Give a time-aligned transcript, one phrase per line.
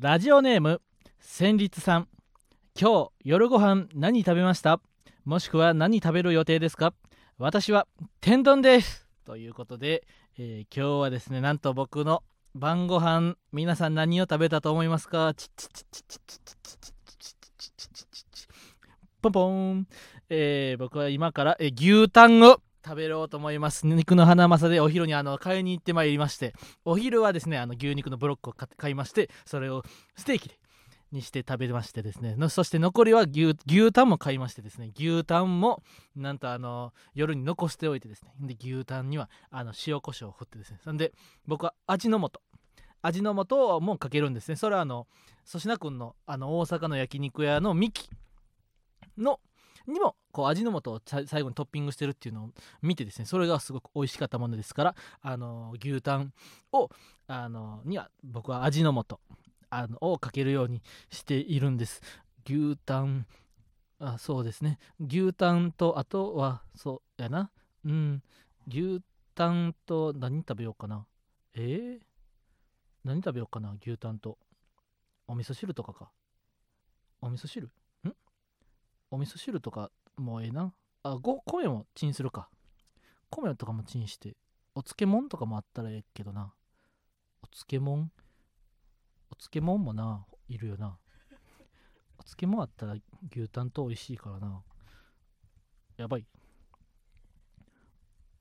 [0.00, 0.82] ラジオネーム
[1.20, 2.08] 戦律さん。
[2.78, 4.80] 今日夜ご飯何食べました？
[5.24, 6.92] もしくは何食べる予定ですか？
[7.38, 7.86] 私は
[8.20, 9.06] 天丼です。
[9.24, 10.02] ということで、
[10.36, 12.24] えー今日はですねなんと僕の
[12.56, 15.32] 晩ご飯皆さん何を食べたと思いますか？
[15.32, 18.48] チッチッチッチッチッチッチッチッチッチッチッチッチッチッチッチッチッ
[19.22, 19.86] ポンポン、
[20.28, 23.86] えー僕は今から、えー牛タンを食べようと思います。
[23.86, 29.82] 肉のハナマサでお昼にあの買いに行ってまいりましてお昼はですねあの牛肉のブロックを買いましてそれを
[30.16, 30.58] ステーキで
[31.14, 32.36] にして食べましてですね。
[32.50, 34.90] そして残りは牛牛タンも買いましてですね。
[34.96, 35.82] 牛タンも
[36.16, 38.32] なんとあの夜に残しておいてですね。
[38.40, 40.80] で牛タンにはあの塩コショウを振ってですね。
[40.84, 41.12] そんで
[41.46, 42.32] 僕は味の素
[43.00, 44.56] 味の素をもうかけるんですね。
[44.56, 45.06] それはあの
[45.46, 48.10] 粗品君のあの大阪の焼肉屋のミキ
[49.16, 49.40] の
[49.86, 52.50] にもこう味の素を最後にトッピングしてるっていうのを
[52.82, 56.32] 見てですねそれがすごく美味しかったものですからあの牛タン
[56.72, 56.90] を
[57.26, 59.20] あのには僕は味の素
[59.70, 62.00] あのをかけるようにしているんです
[62.46, 63.26] 牛タン
[63.98, 67.50] あそうですね牛タンとあとはそうやな
[67.84, 68.22] うん
[68.68, 69.00] 牛
[69.34, 71.06] タンと何食べようかな
[71.54, 72.04] えー、
[73.04, 74.38] 何食べようかな牛タンと
[75.26, 76.10] お味噌汁とかか
[77.24, 77.70] お味噌汁？
[79.14, 80.74] お味噌汁とかもええな。
[81.04, 82.48] あご米もチンするか。
[83.30, 84.36] 米とかもチンして。
[84.74, 86.52] お漬物とかもあったらええけどな。
[87.40, 88.10] お漬物？
[89.30, 90.98] お漬物もないるよな。
[92.18, 92.96] お漬物あったら
[93.30, 94.62] 牛タンと美味しいからな。
[95.96, 96.26] やばい。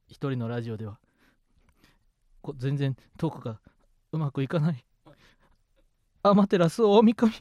[0.08, 0.98] 一人のラジオでは。
[2.42, 3.60] こ全然トークが
[4.12, 4.84] うまくいかない。
[6.24, 7.32] アマテラス大神。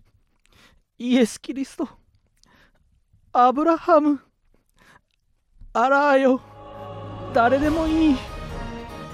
[0.99, 2.02] イエス・キリスト。
[3.35, 4.21] アブラハム。
[5.73, 6.43] アラーよ。
[7.33, 8.17] 誰でもいい。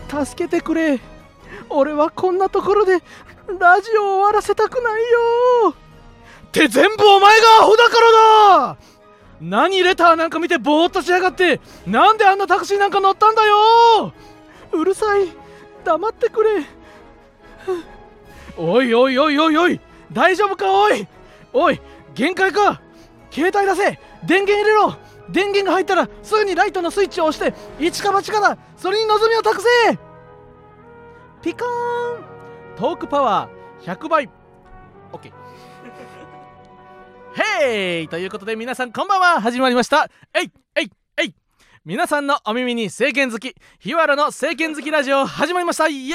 [0.08, 0.98] 助けてくれ。
[1.68, 3.00] 俺はこんなところで
[3.60, 5.70] ラジオを終わらせたくないよ。
[5.70, 8.76] って全部お前がアホだからだ。
[9.40, 11.60] 何レターなんか見てぼーっとしやがって。
[11.86, 14.12] なんであんなタクシーなんか乗ったんだよ。
[14.72, 15.28] うるさい。
[15.84, 16.64] 黙ってくれ。
[18.56, 19.80] おいおいおいおいおい。
[20.12, 21.06] 大丈夫かおい。
[21.52, 21.80] おい
[22.14, 22.80] 限界か。
[23.30, 23.98] 携帯出せ。
[24.26, 24.96] 電源入れろ。
[25.30, 29.68] 電源が入ったらすぐにライトのスイッチを押して一か八かだそれに望みを託せ。
[31.42, 32.24] ピカーン。
[32.76, 34.30] トークパワー100倍
[35.12, 35.32] OK
[37.60, 38.08] ヘイ！
[38.08, 39.40] ということで皆さんこんばんは。
[39.40, 40.08] 始まりました。
[40.34, 40.90] えいえいえい！
[41.84, 45.86] 皆さんのお耳に政権好き日原の政権好きラジオ始まりました。
[45.88, 46.14] イエ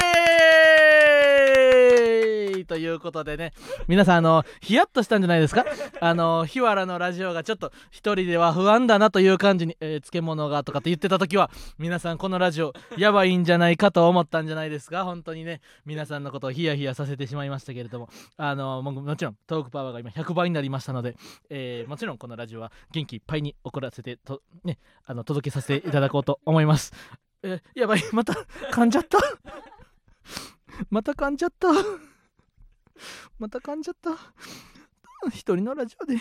[2.56, 2.66] ーイ！
[2.66, 3.54] ということでね
[3.88, 5.66] 皆さんあのヒヤッとしたんじゃないですか？
[6.00, 15.06] あの日原のラジオがちょっと一人では不安だなという感じに、えー漬物がとかって言ってた時は皆さんこのラジオやばいんじゃないかと思ったんじゃないですか？
[15.06, 21.16] 本当にね皆さんのことをヒヤヒヤさせてしまいましたけれどもあのももちろんトークパワーが今100倍になりましたので、
[21.50, 26.92] えーもちろんこのラジオは元気いっぱいに送らせてと、ね、あの届けさせていただこうと思います。
[27.44, 28.02] えやばい。
[28.12, 28.34] また
[28.72, 29.20] 噛んじゃった。
[30.90, 31.68] また噛んじゃった。
[33.38, 34.12] また噛んじゃった。
[35.30, 36.18] 一人のラジオで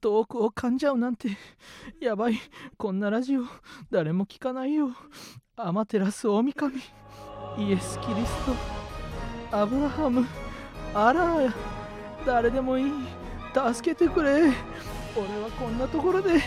[0.00, 1.28] トークを噛んじゃうなんて。
[2.00, 2.40] やばい。
[2.76, 3.42] こんなラジオ
[3.90, 4.90] 誰も聞かないよ。
[5.56, 6.76] アマテラス大神。
[7.58, 8.46] イエス・キリス
[9.50, 9.56] ト。
[9.56, 10.26] アブラハム。
[10.94, 11.52] アラー
[12.26, 12.92] 誰でもいい。
[13.72, 14.50] 助けてくれ。
[15.16, 16.40] 俺はこんなところで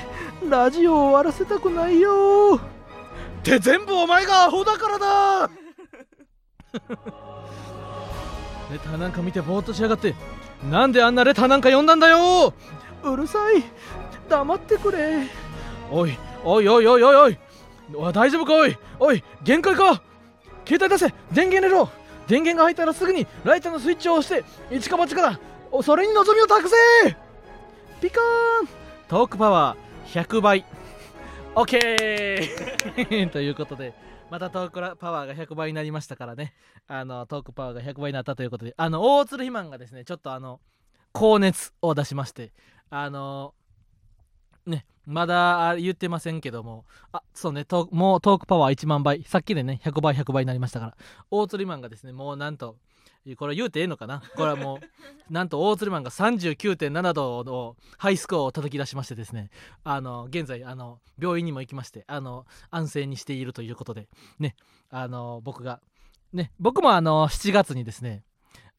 [0.50, 2.60] ラジオを終わらせたくないよ。
[3.40, 5.50] って全部お前がアホだからだ。
[8.72, 10.16] レターなんか見てぼーっとしやがって。
[10.70, 12.54] なんであんなレターなんか読んだんだよ。
[13.04, 13.64] うるさい。
[14.28, 15.28] 黙ってくれ。
[15.92, 17.38] おいおいおいおいおいおい。
[17.94, 18.76] おい大丈夫かおい。
[19.00, 20.02] おい限界か。
[20.68, 21.14] 携帯出せ。
[21.32, 21.90] 電源入れろ。
[22.28, 25.40] 電源が入ったらすぐにライトのスイッチを押して一か八かだ
[25.72, 26.76] おそれに望みを託せ
[28.06, 28.68] ピカーン。
[29.08, 30.24] トークパワー。
[30.24, 30.64] 100倍。
[31.56, 31.72] OK
[33.34, 33.96] ということで
[34.30, 36.54] またトークパワーが100倍になりましたからね。
[36.88, 40.62] あのトークパワーが100倍になったということであの大鶴ひまんがですねちょっとあの
[41.14, 42.54] 高熱を出しまして
[42.92, 43.56] あの
[44.68, 49.24] ねまだ言ってませんけどもあそうねもうトークパワー1万倍。
[49.24, 50.98] さっきでね100倍100倍になりましたから。
[51.32, 52.78] 大鶴ひまんがですねもうなんと
[53.36, 54.22] これ言うてええのかな？
[54.36, 54.80] これはもう
[55.34, 59.50] なんと大鶴マンが39.7度のハイスコアを叩き出しましてですね。
[59.84, 64.08] あの現在あの病院にも行きましてあの安静にしているということで。
[64.38, 64.56] ね
[64.92, 65.82] あの僕が
[66.32, 68.24] ね僕もあの7月にですね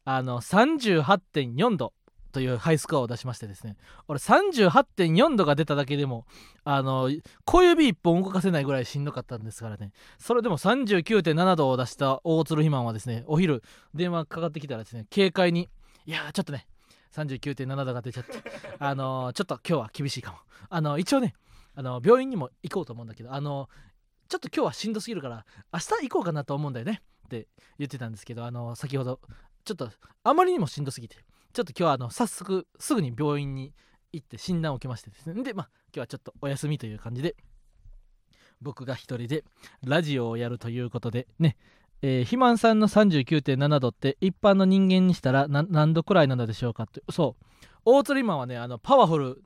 [0.04, 1.92] あの38.4度
[2.36, 3.78] というハイスコアを出しましてですね。
[4.08, 6.26] 俺38.4度が出ただけでも
[6.64, 7.10] あの
[7.46, 9.92] 小指一本動かせないぐらいしんどかったんですからね。
[10.18, 13.62] それでも39.7度を出した大鶴ひまんはですねお昼
[13.94, 15.70] 電話かかってきたらですね軽快に
[16.04, 16.66] いやちょっとね
[17.14, 18.32] 39.7度が出ちゃって
[18.78, 20.38] あのちょっと今日は厳しいかも。
[20.68, 21.32] あの一応ね
[21.74, 23.70] あの病院にも行こうと思うんだけどあの
[24.28, 27.48] ちょっと今日はしんどすぎるから明日行こうかなと思うんだよねって
[27.78, 29.20] 言ってたんですけどあの先ほど
[29.64, 29.90] ちょっと
[30.22, 31.16] あまりにもしんどすぎて
[31.56, 33.72] ちょっと今日はあの早速すぐに病院に
[34.12, 35.42] 行って診断を受けましてですね。
[35.42, 37.34] でまあ今日はちょっとお休みという感じで
[38.60, 39.42] 僕が一人で
[39.82, 41.56] ラジオをやるということでね。
[42.02, 47.02] えー肥満さんの39.7度って一般の人間にしたら何度くらいなのでしょうかって。
[47.10, 47.44] そう。
[47.86, 49.42] 大釣りマンはねあのパワフル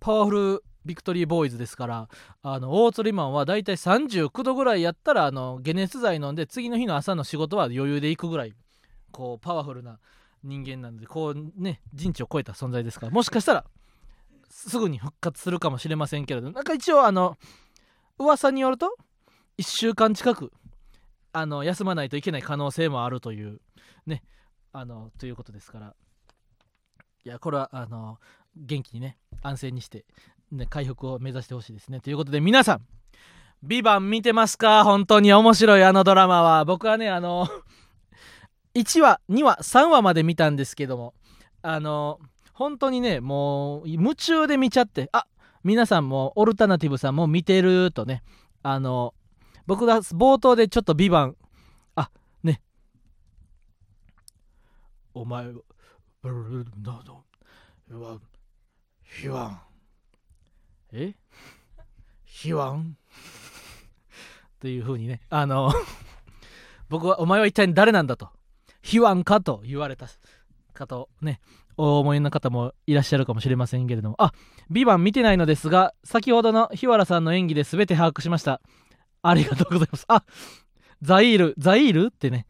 [0.00, 2.08] パワフルビクトリーボーイズですから
[2.42, 8.52] あの大釣りマンはだいたい39度ぐらいやったらあの解熱剤飲んで次の日の朝の仕事は余裕で行くぐらい
[9.12, 10.00] こうパワフルな
[10.42, 13.64] 人間なのでこうね人知を超えた存在ですからもしかしたら
[14.48, 17.36] すぐに復活するかもしれませんけれどなんか一応あの
[18.18, 18.96] 噂によると
[19.58, 20.52] 1週間近く
[21.32, 23.60] あの休まないといけない可能性もあるという
[24.06, 24.22] ね
[24.72, 25.94] あのということですから
[27.24, 28.18] いやこれはあの
[28.56, 30.04] 元気にね安静にして、
[30.52, 32.86] ね、回復を目指してほしいですねということで皆さん
[33.62, 34.84] 「ビバン見てますか？
[34.84, 36.64] 本当に面白いあのドラマは。
[36.64, 37.48] 僕はねあの
[38.76, 41.14] 1話2話3話まで見たんですけども
[41.62, 42.20] あの
[42.52, 45.26] 本当にねもう夢中で見ちゃってあ
[45.64, 48.22] 皆さんもオルタナティブさんも見てるとね
[48.62, 49.14] あの
[49.66, 51.36] 僕が冒頭でちょっとビバン
[51.94, 52.10] あ
[52.42, 52.60] ね。
[55.14, 55.52] お前は
[56.82, 57.24] など
[57.98, 58.18] は
[59.02, 59.60] ヒワン。
[60.92, 61.14] え？
[62.24, 62.96] ヒワン？
[64.60, 65.72] というふうにねあの
[66.88, 68.35] 僕はお前は一体誰なんだと。
[68.86, 70.06] ヒワンかと言われた
[70.72, 71.40] 方をね
[71.76, 74.14] お思いの方もいらっしゃるかもしれませんけれども。
[74.18, 74.32] あ
[74.70, 78.60] ビバン見てないのですが先ほどの日原さんの演技で全て把握しました。
[79.22, 80.04] ありがとうございます。
[80.06, 80.24] あ
[81.02, 82.46] ザイールザイールってね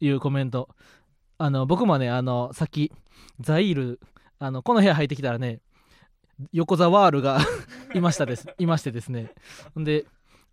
[0.00, 0.68] いうコメント。
[1.38, 2.90] あの僕もねあのさっき
[3.38, 4.00] ザイール
[4.40, 5.60] あのこの部屋入ってきたらね
[6.52, 7.38] 横澤ワールが
[7.94, 9.32] いましたですいましてですね。
[9.78, 10.06] んで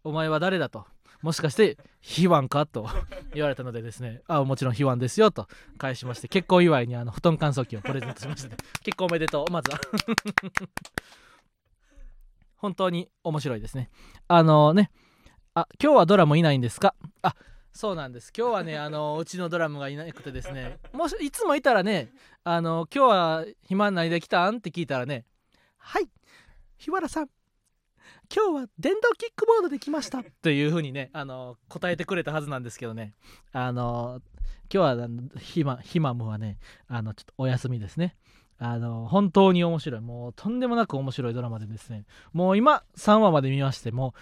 [0.04, 0.86] お前は誰だと。
[1.26, 2.88] もしかしてヒワンかと
[3.34, 5.48] 言われたのでですねあもちろんヒワンですよと
[5.80, 9.80] 返しまして結婚祝いにあの布団乾燥機をプレゼントしました、ね、結婚おめでとうまずは。
[12.58, 13.90] 本当に面白いですね。
[14.28, 14.92] あのね
[15.56, 16.94] あ今日はドラムいないんですか？
[17.24, 17.34] あ
[17.74, 18.32] そうなんです。
[18.38, 22.12] 今日はねあのうちのドラムがいなくてですねもしいつもいたらね
[22.44, 24.58] あの今日は暇ないで来たん？
[24.58, 25.26] って聞いたらね
[25.80, 26.08] はい
[26.78, 27.30] 日原さん。
[28.34, 30.24] 今日は電動キックボードで来ました。
[30.42, 33.14] というふうにねあの答えてくれたはずなんですけどね。
[33.52, 34.22] あの
[34.74, 35.08] 今日は
[35.40, 36.58] ヒマヒマムはね
[36.88, 38.16] あのちょっとお休みですね。
[38.58, 40.02] あの本当に面白い。
[40.02, 42.06] もうとんでもなく面白いドラマでですね。
[42.34, 44.14] もう今3話まで見ましても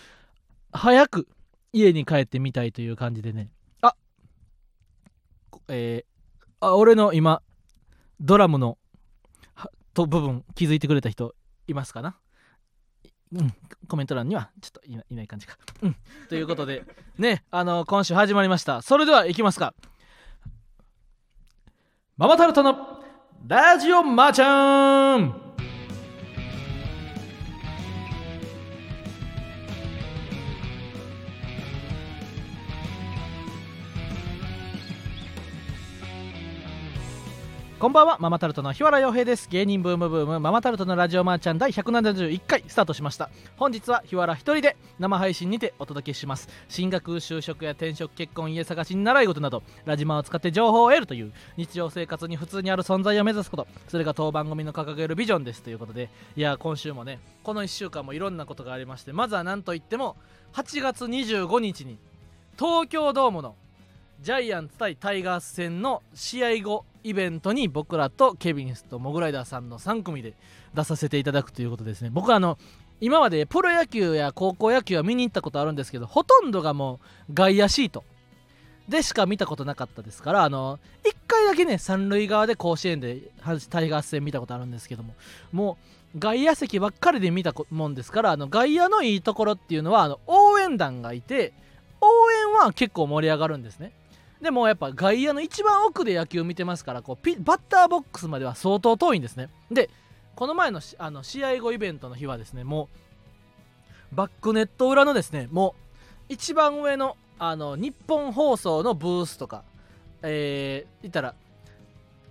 [0.71, 1.27] 早く
[1.71, 3.50] 家に帰ってみたいという感じでね。
[3.81, 3.95] あ
[5.67, 7.41] えー、あ俺の今
[8.19, 8.77] ドラムの
[9.94, 11.35] と部分気づいてくれた人
[11.67, 12.17] いますかな？
[13.33, 13.53] うん、
[13.88, 15.57] コメント欄にはちょっといないない感じか。
[15.81, 15.95] うん、
[16.30, 16.83] ということで
[17.18, 18.81] ねあの今週始まりました。
[18.81, 19.74] それではいきますか。
[22.15, 23.03] ママタルトの
[23.47, 25.52] ラジオマーちゃん
[37.83, 39.50] こんばんはママタルトの日原洋平です。
[39.50, 43.29] 芸人ブームブームママタルトのラジオマーちゃん第171回スタートしました。
[43.57, 46.48] 本日は日原一人で生配信にてお届けします。
[46.69, 53.67] 進学就職や転職結婚家探しに習い事などラジマを使って情報を得るという日常生活に普通にある存在を目指すこと。
[53.89, 55.62] それが当番組の掲げるビジョンです。
[55.62, 60.15] ということでいや今週もねこの1週間もいろんなことがありましてまずは何といっても
[60.53, 61.98] 8月25日に
[62.57, 63.55] 東京ドームの
[64.24, 70.34] ジャイアンツ対タイガース戦の試合後イベントに僕らとケビンスとモグライダーさんの3組で
[70.74, 72.58] 出させていただくということですね僕はあの
[73.01, 78.06] 今までプロ野球や高校野球は見に行ったことあるんですけどほとんどがもう外野シート。
[78.88, 83.20] でしか見たことなかったですからあの1回だけね三塁側で甲子園で
[83.70, 85.15] タイガース戦見たことあるんですけども
[85.53, 85.77] も
[86.15, 91.53] う外野席ばっかりで見たもんですからあの外野のいいところっていうのはあの応援団がいて
[92.01, 93.94] 応援は結構盛り上がるんですね。
[94.43, 99.50] でもやっぱ外野の一番奥で野球を見てますからこうピバッターボックスまでは相当遠いんですね。
[99.71, 99.89] で
[100.35, 102.89] この前のあの試合後イベントの日はですねも
[104.12, 105.75] うバックネット裏のですねも
[106.29, 109.63] う一番上のあの日本放送のブースとか
[110.23, 111.35] えー、言ったら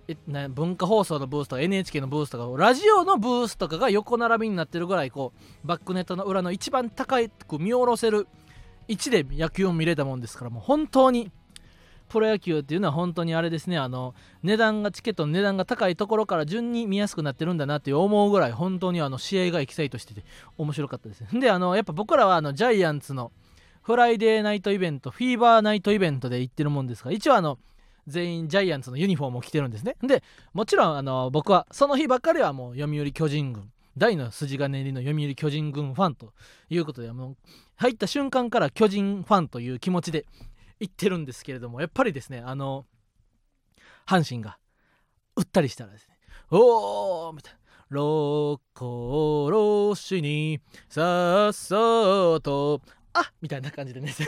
[0.07, 5.31] えな文化放送のブースとか NHK のブースとかラジオのブースとかが横並びになってるぐらいこ
[5.63, 8.27] うバックネットの裏の一番高く見下ろせる
[8.87, 11.31] 位置で野球を見れたもんですからもう本当に
[12.13, 13.79] プロ野球っていうのは本当にあれですね。
[13.79, 20.23] あの値段がチケットの値段が高いところから順に見やすくなってるんだなって思うぐらい本当にあの試合がエキサイトしてて
[20.59, 21.23] 面白かったです。
[21.33, 23.31] であのやっぱ僕らはあのジャイアンツの
[23.81, 27.57] フライデーナイトイベントフィーバーナイトイベントで行ってるもんですが一応あの
[28.05, 29.95] 全員ジャイアンツのユニフォームを着てるんですね。
[30.03, 30.21] で
[30.53, 36.31] もちろんあの僕はその日ばっかりはもう読売巨人軍大の筋金入りの読売巨人軍ファンと
[36.69, 37.37] いうことでもう
[37.77, 40.25] 入った瞬間から巨人ファンという気持ちで
[40.83, 42.85] 言ってるんですけれどもやっぱりですねあの
[44.05, 44.57] 阪神が
[45.37, 46.17] 打ったりしたらですね
[46.51, 50.59] おーみたいな「ロコロシに
[50.89, 51.75] さっさ
[52.43, 52.81] と
[53.13, 54.13] あみたいな感じでね。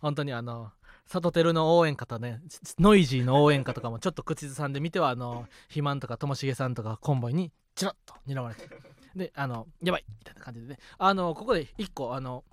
[0.00, 0.72] 本当にあの
[1.06, 2.40] サトテルの応援歌とね
[2.78, 8.68] ノイジーの応援歌とかもちょっと口ずさんで見てはあの肥満とかともしげさんとかコンボイにチラッと睨まれて。
[9.14, 10.04] であのやばい！
[10.08, 10.78] みたいな感じでね。
[10.98, 12.44] あのここで一個あの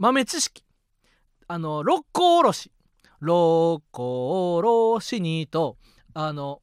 [0.00, 0.64] 豆知識。
[1.46, 2.72] あの六甲おろし。
[3.20, 5.76] 六甲おろしにと
[6.14, 6.62] あの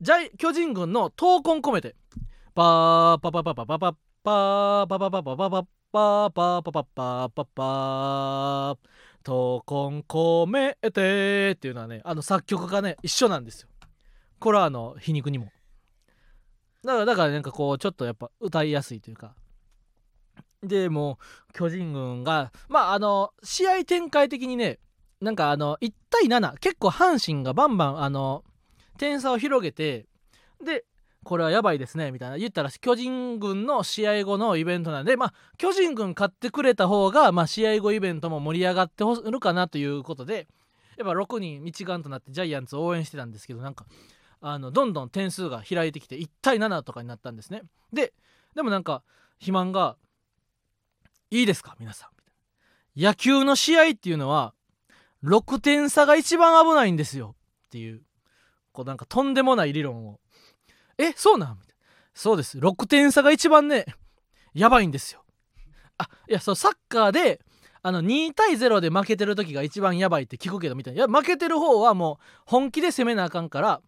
[0.00, 1.96] ジャイ巨人軍の闘魂込めて。
[2.54, 8.76] パーパパパパパパパーパパパパパパパーパーパパパパパー
[9.24, 13.68] 闘魂込めてっていうのはねあの作曲がね一緒なんですよ
[14.38, 15.50] これはあの皮肉にも
[16.84, 19.34] だからだからなんかこうちょっとやっぱ歌いやすいというか
[20.66, 21.18] でも
[21.50, 24.78] う巨人軍がまああの試合展開的にね
[25.20, 28.44] なんかあの1対7結構阪神がバンバンあの
[28.98, 30.06] 点差を広げて
[30.62, 30.84] で
[31.24, 40.46] これはやばいですねみたいな言ったら巨人軍の試合後のイベントなんでまあ巨人軍勝ってくれた方が、まあ、試合後イベントも盛り上がってほるかなということで
[40.96, 43.86] やっぱ6人一丸となってジャイアンツを応援してたんですけどなんか
[44.40, 47.62] あのどんどん点数が開いてきて1対7とかになったんですね。
[47.92, 48.12] で
[48.54, 49.02] でもなんか
[49.38, 49.96] 肥満が
[51.34, 51.74] いいですか？
[51.80, 52.08] 皆さ
[52.96, 53.00] ん。
[53.00, 54.54] 野球の試合っていうのは
[55.24, 57.34] 6点差が一番危ないんですよ。
[57.66, 58.02] っていう
[58.72, 60.20] こうなんかとんでもない理論を。
[60.96, 61.58] えそうなん？
[62.14, 62.58] そうです。
[62.58, 63.84] 6点差が一番ね
[64.54, 65.24] やばいんですよ。
[65.98, 67.40] あいやそうサッカーで
[67.82, 70.98] あの2対0で負けてる時が一番やばいって聞くけどみたいな。
[70.98, 73.80] いや負けてる方はもう本気で攻めなあかんから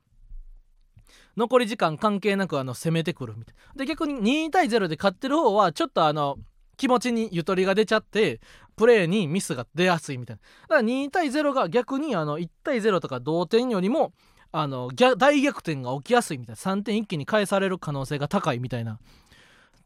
[1.37, 3.75] 残り時間関係なくあの攻めてくるみたいな。
[3.77, 6.39] で逆に2対0で勝ってる方はちょっとあの
[6.77, 8.41] 気持ちにゆとりが出ちゃって
[8.77, 10.43] プレーにミスが出やすいみたいな。
[10.63, 14.13] だから2対0が逆にあの1対0とか同点よりも
[14.53, 16.61] あの大逆転が起きやすいみたいな。
[16.61, 18.95] 3点一気に返される可能性が高いみたいな。
[18.95, 18.99] っ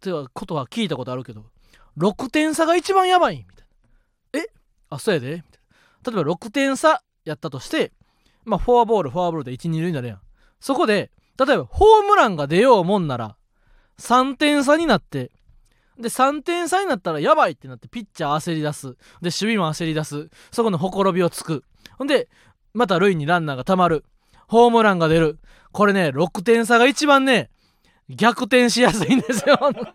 [0.01, 1.45] てことは聞いたことあるけど
[1.99, 3.67] 6点差が一番やばいみたい
[4.43, 4.47] な。
[4.47, 4.53] え？
[4.89, 5.37] あそうやで。
[5.37, 7.93] みたいな例えば6点差やったとして
[8.45, 10.21] まあフォアボールフォアボールで12塁になるやん。
[10.59, 13.37] そこで例えばホームランが出ようもんなら
[13.99, 15.31] 3点差になって
[16.01, 18.89] で3点差になったらやばいってなってピッチャー焦り出す。
[18.93, 20.29] で守備も焦り出す。
[20.51, 21.65] そこのほころびをつく。
[21.99, 22.29] ほんで
[22.75, 24.05] また塁にランナーがたまる。
[24.49, 25.39] ホームランが出る。
[25.73, 27.51] これね6点差が一番ね
[28.09, 29.57] 逆転しやすいんですよ。
[29.61, 29.95] だか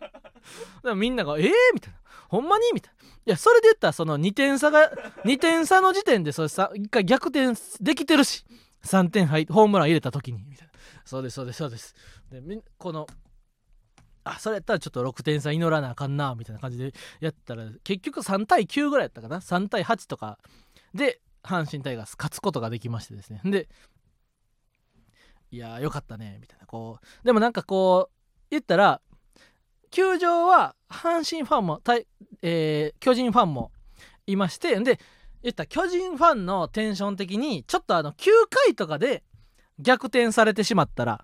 [0.83, 3.05] らみんなが「えー?」みたいな「ほんまに?」みたいな。
[3.27, 4.91] いやそれで言ったらその2点差が
[5.25, 8.45] 2点差の時点でそれさ1回逆転できてるし。
[8.85, 10.43] 3点入ホームラン入れた時に。
[10.43, 10.73] みたいな。
[11.05, 11.95] そうですそうですそうです。
[12.31, 13.07] でこの
[14.25, 19.37] あそれやったらちょっと6点差祈らなあかんなみたいな感じでやったら結局3対9ぐらいやったかな。
[19.37, 20.39] 3対8とか
[20.93, 23.39] で阪神タイガース勝つことができましてですね。
[23.45, 23.69] で
[25.51, 27.25] いやよかったねみたいなこう。
[27.25, 28.15] でもなんかこう
[28.49, 28.99] 言ったら
[29.91, 31.81] 球場は阪神ファンも
[32.41, 33.71] えー、巨人ファンも
[34.27, 34.99] いましてで
[35.43, 39.23] 言った巨人ファンのテンション的にちょっとあの9回とかで
[39.79, 41.23] 逆転されてしまったら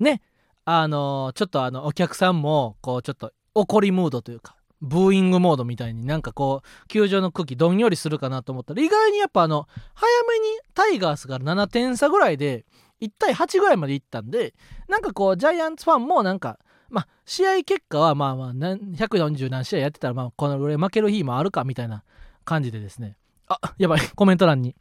[0.00, 0.20] ね
[0.64, 12.66] あの、ちょっとあのお客さんもこうちょっと怒りムードというかブーイングモードみたいになんかこう球場の空気どんよりするかなと思ったら意外にやっぱあの早めにタイガースが7点差ぐらいで
[13.00, 14.54] 1対8ぐらいまでいったんで
[14.88, 16.58] なんかこうジャイアンツファンもなんか
[16.90, 22.04] まあ試合結果はまあまあ140何試合やってたらまあこのぐらい負ける日もあるかみたいな
[22.44, 23.16] 感じでですね。
[23.48, 24.00] あやばい。
[24.14, 24.74] コメント欄に。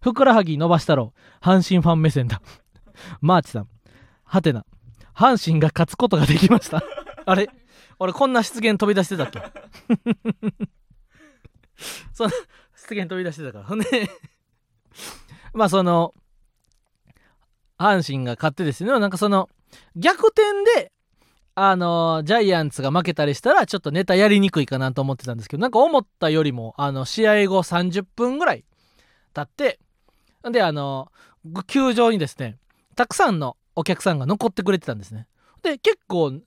[0.00, 1.12] ふくらはぎ伸ばしたろ。
[1.42, 2.40] 阪神ファン目線だ。
[3.20, 3.68] マーチさん。
[4.24, 4.64] はてな。
[5.20, 6.82] 阪神が勝つことができました。
[7.26, 7.50] あれ？
[7.98, 9.42] 俺こんな失言飛び出してたっけ？
[12.14, 12.30] その
[12.74, 13.64] 失言飛び出してたから。
[13.66, 13.86] ほんで
[15.52, 16.14] まあその
[17.78, 18.98] 阪神が勝ってですね。
[18.98, 19.50] なんかその
[19.94, 20.42] 逆転
[20.80, 20.90] で
[21.54, 28.64] あのジャイアンツが負けたりしたらちょっとネタやりにくいかなと思ってたんですけどなんか思ったよりもあの試合後30分ぐらい
[29.34, 29.78] 経って
[30.50, 31.12] であの
[31.66, 32.56] 球場にですね
[32.96, 35.26] たくさんのお客さんが残ってくれてたんですね。
[35.62, 36.40] で結構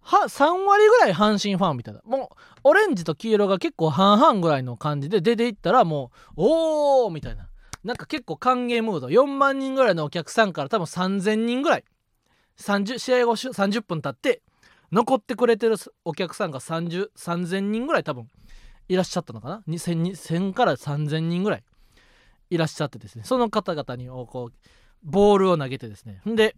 [0.00, 2.00] は3割ぐらい阪神ファンみたいな。
[2.04, 7.48] もうオレンジと黄色が結構半々ぐらいの感じで出ていったらもうおーみたいな。
[7.82, 9.08] なんか結構歓迎ムード。
[9.08, 11.84] 4万人ぐらいのお客さんから多分3000人ぐらい。
[12.58, 14.42] 30試合後30分経って
[14.92, 18.28] 残ってくれてるお客さんが3000人ぐらい多分
[18.88, 19.62] いらっしゃったのかな。
[19.68, 21.64] 2000, 2000から3000人ぐらい
[22.50, 23.24] いらっしゃってですね。
[23.24, 24.54] その方々にこう
[25.02, 26.20] ボールを投げてですね。
[26.28, 26.56] んで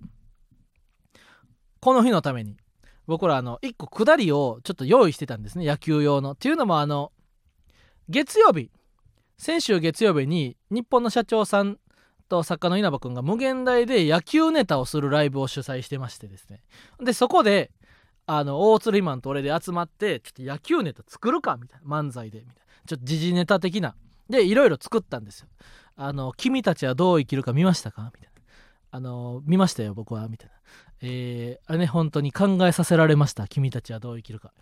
[1.80, 2.56] この日のために
[3.06, 5.64] 僕らあの1個下りをちょっと用意してたんですね。
[5.64, 6.32] 野球用の。
[6.32, 7.12] っていうのもあの
[8.08, 8.70] 月曜日
[9.38, 11.78] 先週月曜日に日本の社長さん
[12.28, 16.62] と作家の稲葉君が無限大で野球ネタをするライブを主催してましてですね。
[17.00, 17.70] でそこで
[18.26, 22.62] あの大鶴ひまんと俺で集まってちょっと野球ネタ作るかみたいな漫才でみたいな。
[22.86, 23.94] ちょっと時事ネタ的な。
[24.28, 25.48] でいろいろ作ったんですよ。
[25.96, 28.27] あの君たちはどう生きるか見ましたかみたいな。
[28.90, 30.54] あの見ましたよ僕はみたいな。
[31.00, 34.52] えー、あれね本当に考えさせられました君たちはどう生きるか。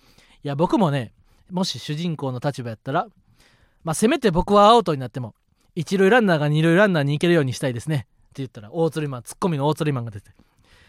[0.42, 1.12] いや僕もね
[1.50, 3.06] もし主人公の立場やったら
[3.84, 5.34] まあせめて僕はアウトになっても
[5.74, 8.06] 一塁ランナーが二塁ランナーに行けるようにしたいですね。
[8.08, 10.30] って言ったら大釣りマンツッコミの大釣りマンが出て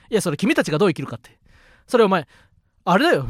[0.10, 1.38] いやそれ君たちがどう生きるかって。
[1.88, 2.28] それお前
[2.84, 3.28] あれだよ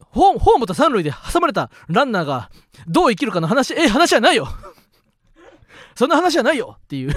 [0.00, 2.50] ホームと三塁で挟まれたランナーが
[2.88, 4.48] どう生きるかの話ええ話じゃないよ。
[5.94, 7.14] そんな話じゃないよっていう。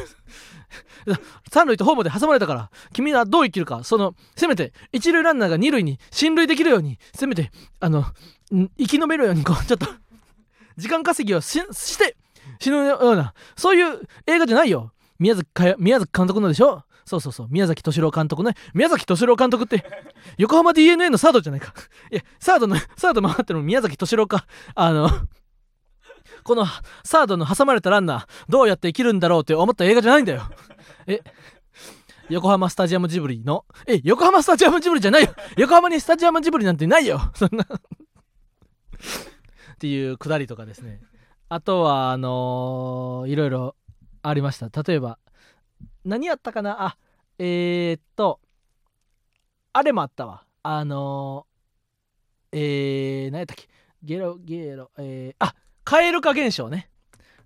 [1.51, 3.83] 三塁とホームで挟まれたから君はどう生きるか。
[3.83, 8.05] そのせめて一塁ランナーが二塁に進塁できるようにせめてあの
[8.51, 9.87] 生き延びるようにこうちょっと
[10.77, 12.15] 時間稼ぎをして
[12.59, 14.91] 死ぬようなそういう映画じゃないよ。
[15.19, 16.83] 宮崎宮崎監督のでしょ。
[17.05, 17.47] そうそうそう。
[17.49, 18.55] 宮崎敏郎監督ね。
[18.73, 19.85] 宮崎敏郎監督って
[20.37, 21.73] 横浜 d n a のサードじゃないか。
[22.11, 24.45] いやサードのサード回ってるの宮崎敏郎か。
[24.75, 25.09] あの
[26.43, 26.65] この
[27.03, 30.43] サードの挟まれたランナーどうやって生きるんだろうって思った映画じゃないんだよ。
[31.07, 31.21] え
[32.29, 33.65] 横浜スタジアムジブリの？
[33.85, 35.33] え横浜スタジアムジブリじゃないよ。
[35.57, 37.19] 横浜にスタジアムジブリなんてないよ。
[37.35, 37.63] そんな。
[37.63, 37.67] っ
[39.77, 41.01] ていうくだりとかですね。
[41.49, 43.75] あとはあのー、いろいろ
[44.21, 44.69] ありました。
[44.83, 45.19] 例えば
[46.05, 46.85] 何やったかな？
[46.85, 46.97] あ
[47.37, 48.39] えー、っと
[49.73, 50.45] あれもあったわ。
[50.63, 53.67] あのー、えー、何やったっけ？
[54.01, 55.53] ゲロゲロえー、あ
[55.85, 56.89] 蛙化現象ね。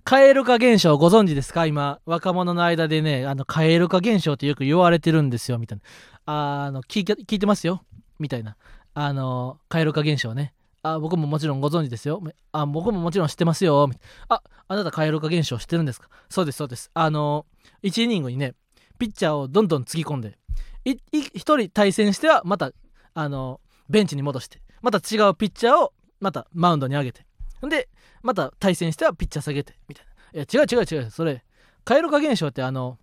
[0.05, 1.65] 蛙化現象ご存知ですか？
[1.65, 5.79] 今若者の間でねあの蛙化現象ってよく言われてるんですよみたい
[6.25, 6.63] な。
[6.65, 7.83] あの聞い聞いてますよ？
[8.19, 8.55] みたいな。
[8.93, 10.53] あの蛙化現象ね。
[10.83, 12.21] あ僕ももちろんご存知ですよ。
[12.51, 13.89] あ僕ももちろん知ってますよ。
[14.29, 16.07] ああなた蛙化現象知ってるんですか？
[16.29, 16.91] そうですそうです。
[16.93, 17.45] あの
[17.83, 18.53] 1イニングにね
[18.99, 20.37] ピッチャーをどんどんつぎ込んで
[20.85, 20.97] 1
[21.33, 22.71] 人対戦してはまた
[23.13, 27.25] あのベンチに戻してまた違うピッチャーをまたマウンドに上げて。
[27.63, 27.89] で
[28.27, 30.41] また対戦してはピッチャー下げてみたいな。
[30.41, 31.09] いや違う違う違う。
[31.09, 31.45] それ
[31.85, 32.97] 蛙化現象ってあの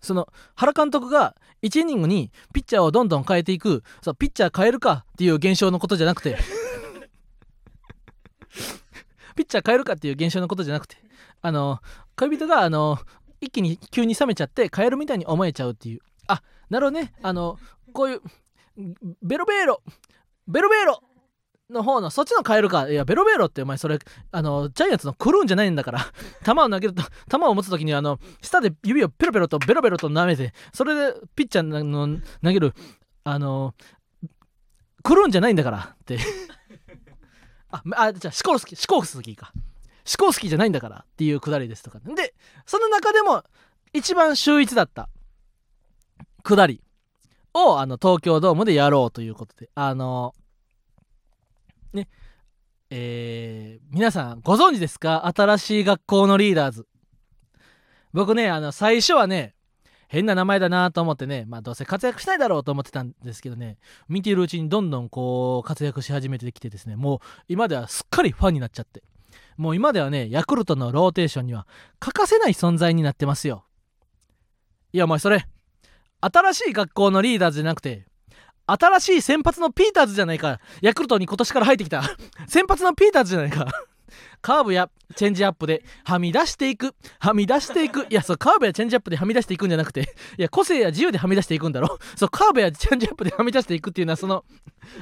[0.00, 0.26] その
[0.56, 6.36] 原監督が1イニングにピッチャーをどんどん変えていくそうピッチャー変えるかっていう現象のことじゃなくて。
[9.36, 10.96] ピッチャー変えるかっていう現象のことじゃなくて。
[11.40, 11.78] あの
[12.16, 12.98] 恋人があの
[13.40, 16.00] 一気に急に冷めちゃって変えるみたいに思えちゃうっていう。
[16.26, 17.14] あなるほどね。
[17.22, 17.56] あの
[17.92, 18.22] こういう
[19.22, 19.80] ベロベーロ
[20.48, 21.02] ベロベロ
[21.70, 22.88] の方のそっちの変えるか。
[22.88, 23.98] いやベロベロってお前それ
[24.32, 26.00] あのジャイアンツのクルーンじゃないんだから。
[26.44, 32.74] 球を投げると球を持つ時にあの舌で指をペロペロとベロベロと舐めてそれでピッチャーの投げる
[33.24, 33.74] あの
[35.02, 36.18] クルーンじゃないんだからって。
[37.70, 39.52] ああじゃあシコルスキーシコルスキーか。
[40.04, 42.00] シコルスキーじゃないんだからっていうくだりですとか。
[42.00, 43.44] でその中でも
[43.92, 45.10] 一番秀逸だった
[46.42, 46.80] くだり
[47.52, 50.34] をあの東京ドームでやろうということであの
[51.92, 52.08] ね。
[52.90, 55.26] えー、皆さんご存知ですか？
[55.36, 56.86] 新しい学校のリーダーズ。
[58.12, 59.54] 僕ねあの最初はね
[60.08, 63.76] 変な名前だなと思ってねまあどうせ活躍しないだろうと思ってたんですけどね
[64.08, 69.02] 見ているうちにどんどんこう活躍し始めてきてですねもう今ではすっかりファンになっちゃって。
[69.58, 71.66] もう今ではねヤクルトのローテーションには
[71.98, 73.66] 欠かせない存在になってますよ。
[74.92, 75.46] いやお前それ
[76.20, 78.06] 新しい学校のリーダーズじゃなくて
[78.68, 80.60] 新しい先発のピーターズじゃないか。
[80.82, 82.02] ヤクルトに今年から入ってきた。
[82.46, 83.66] 先発のピーターズじゃないか。
[84.40, 86.94] カーブやチェンジアップではみ出していく。
[87.18, 88.06] はみ出していく。
[88.10, 91.98] いやそうカーブやチェンジアップではみ出していくんじゃなくていや個性や自由ではみ出していくんだろ。
[92.14, 94.44] そうカーブやチェンジアップではみ出していくっていうのはその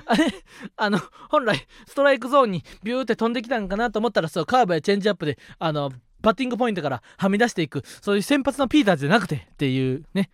[0.06, 0.32] あれ
[0.76, 7.82] あの本来ストライクゾーンにビューって飛んできたんかなと思ったらそうカーブやチェンジアップであのバッティングポイントからはみ出していく。
[8.00, 10.30] そういう先発のピーターズじゃなくてっていうね。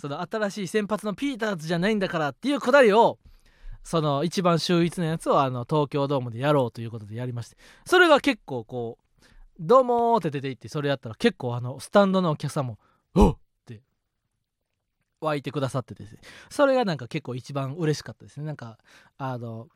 [0.00, 3.18] その新しい先発のピーターズじゃないんだからっていうくだりを
[3.84, 9.24] その一番秀逸なやつをあの東京ドームでやろうということでやりましてそれが結構こう
[9.60, 12.78] 「どうも」って出ていってそれやったら結構あのスタンドのお客さんも
[13.14, 13.36] 「おっ!」っ
[13.66, 13.82] て
[15.20, 16.20] 湧いてくださってですね。
[16.50, 18.46] それがなんか結構一番嬉しかったですね。
[18.46, 18.78] なんか
[19.18, 19.68] あの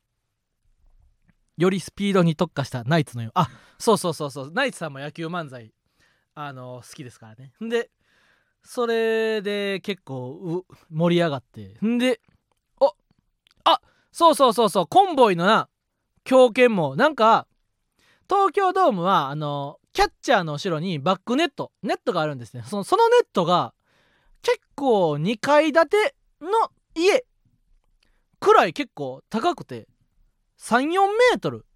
[1.56, 4.52] よりスピードに特化したナイツのよあそうそうそうそう。
[4.52, 5.72] ナイツさんも野球漫才
[6.34, 7.52] あの好きですからね。
[7.60, 7.90] で
[8.64, 11.79] それで結構盛り上がって。
[11.85, 12.20] んで
[12.81, 12.92] あ
[13.64, 15.68] あそうそうそうそうコンボイのな
[16.24, 17.46] 狂犬もなんか
[18.29, 22.64] 東京ドームはあのキャッチャーの後ろにバックネットネットがあるんですね。
[22.66, 23.74] そのそのネットが
[24.42, 26.48] 結構2階建ての
[26.94, 27.24] 家
[28.40, 29.88] くらい結構高くて
[30.59, 31.66] 34メートル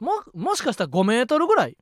[0.00, 1.76] ももしかしたら5メートルぐらい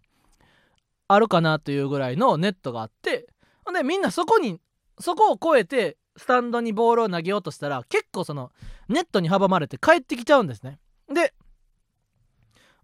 [1.08, 3.26] あるかなというぐらいのネットがあって
[3.64, 4.60] ほんでみんなそこに
[4.98, 8.50] そこを越えてスタンドにボールを投げようとしたら結構その
[8.88, 10.78] ネットに阻まれて帰ってきちゃうんですね。
[11.12, 11.32] で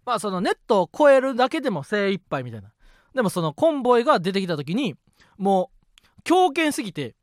[0.05, 2.71] まあそのネットを越えるだけでも精一杯みたいな。
[3.13, 4.95] でもそのコンボイが出てきた時に
[5.37, 5.71] も
[6.19, 7.15] う強肩すぎて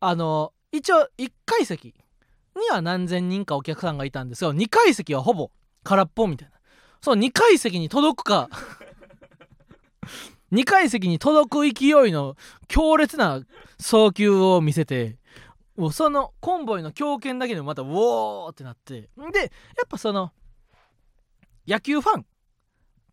[0.00, 1.94] あの一応1階席
[2.56, 5.50] には何千人かお客さんがいたんですが2階席はほぼ
[5.84, 6.54] 空っぽみたいな。
[7.00, 8.48] その2階席に届くか。
[10.52, 12.36] 2階席に届く勢いの
[12.68, 13.42] 強烈な
[13.78, 15.16] 送球を見せて
[15.92, 20.32] そのコンボイの強肩だけでもまたウォーってなってでやっぱその
[21.66, 22.24] 野球ファンっ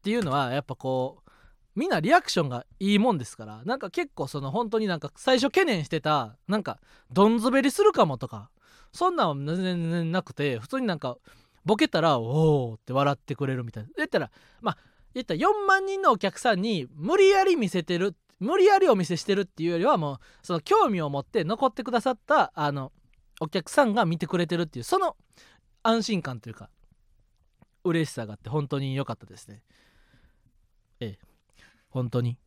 [0.01, 1.29] ていうのはやっぱこう
[1.75, 6.79] みんなリアクションがいいもんですからなんか結構その本当になんか最初懸念してたなんか
[7.11, 8.49] どんずべりするかもとか
[8.93, 11.17] そんなんは全然なくて普通になんか
[11.65, 13.89] ボケたらおおって笑ってくれるみたいな。
[13.97, 14.77] 言ったらまあ
[15.15, 22.91] 言ったら4万人のお客さんに無理やり見せてる無理やりお見せしてるっていうよりはもうその興味を持って残ってくださったあの
[23.39, 25.15] お客さんが見てくれてるっていうその
[25.83, 26.69] 安心感というか
[27.83, 29.61] 嬉しさがあって本当に良かったですね。
[30.99, 31.25] ええ。
[31.89, 32.37] 本当に。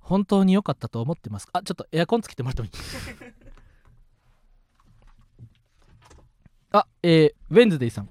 [0.00, 1.46] 本当に良かったと思ってます。
[1.52, 2.72] あちょっとエアコンつけてもらってもいい？
[6.72, 8.08] あえー、ウェンズデイさん。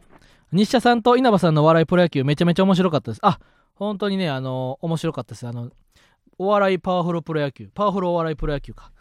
[0.52, 3.20] 日社さんと稲葉さんの笑いプロ野球めちゃめちゃ面白かったです。
[3.24, 3.40] あ
[3.86, 5.48] 本当にねあの、面白かったです。
[5.48, 5.72] あの
[6.38, 7.70] お笑いパワフルプロ野球。
[7.74, 8.92] パワフルお笑いプロ野球か。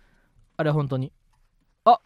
[0.56, 1.12] あれは本当に。
[1.84, 2.00] あ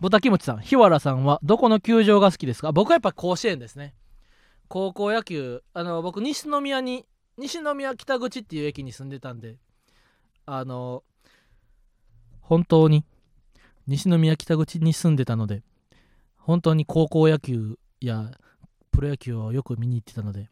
[0.00, 0.60] 豚キムチさん。
[0.60, 2.72] 日原さんはどこの球場が好きですか？
[2.72, 3.94] 僕はやっぱ甲子園ですね。
[4.68, 5.62] 高校野球。
[5.72, 7.06] あの僕西宮に
[7.38, 9.58] 西宮北口っていう駅に住んでたんで。
[10.46, 11.04] あの
[12.40, 13.04] 本当に
[13.86, 15.62] 西宮北口に住んでたので
[16.36, 18.30] 本当に高校野球や
[18.90, 20.48] プロ野球をよく見に行ってたので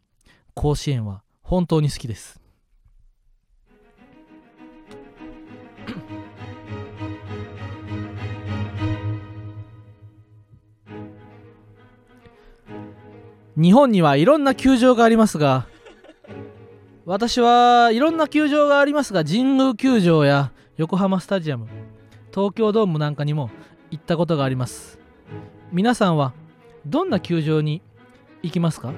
[0.53, 2.41] 甲子園は本当に好きです。
[13.55, 15.65] 日本にはいろんな球場がありますが
[17.05, 21.67] 私はいろんな球場がありますが神宮球場や横浜スタジアム
[22.33, 23.49] 東京ドームなんかにも
[23.91, 24.99] 行ったことがあります。
[25.71, 26.33] 皆さんは
[26.85, 27.81] どんな球場に
[28.43, 28.91] 行きますか？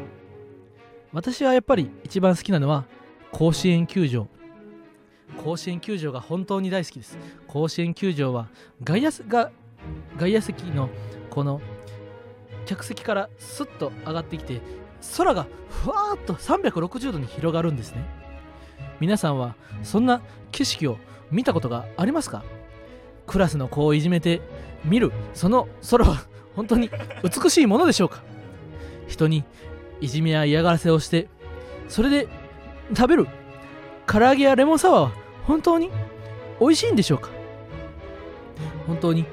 [1.14, 2.86] 私はやっぱり一番好きなのは
[3.32, 4.28] 甲子園球場。
[5.44, 7.18] 甲子園球場が本当に大好きです。
[7.48, 8.50] 甲子園球場は
[8.84, 9.52] 外野が
[10.18, 10.90] 外野席の
[11.30, 11.62] この
[12.66, 14.62] 客席からスッと上がってきて
[15.18, 18.04] 空がふわっと360度に広がるんですね。
[19.00, 20.98] 皆さんはそんな景色を
[21.32, 22.44] 見たことがありますか？
[23.26, 24.42] クラスの子をいじめて
[24.84, 26.24] 見るその空は
[26.56, 26.90] 本当に
[27.24, 28.24] 美しいものでしょうか？
[29.08, 29.44] 人に
[30.02, 31.28] いじめや嫌がらせをして
[31.88, 32.28] それで
[32.96, 33.28] 食べる。
[34.06, 35.12] 唐揚げやレモンサワーは
[35.46, 35.90] 本当に
[36.62, 37.30] 美味しいんでしょうか？
[38.88, 39.26] 本当に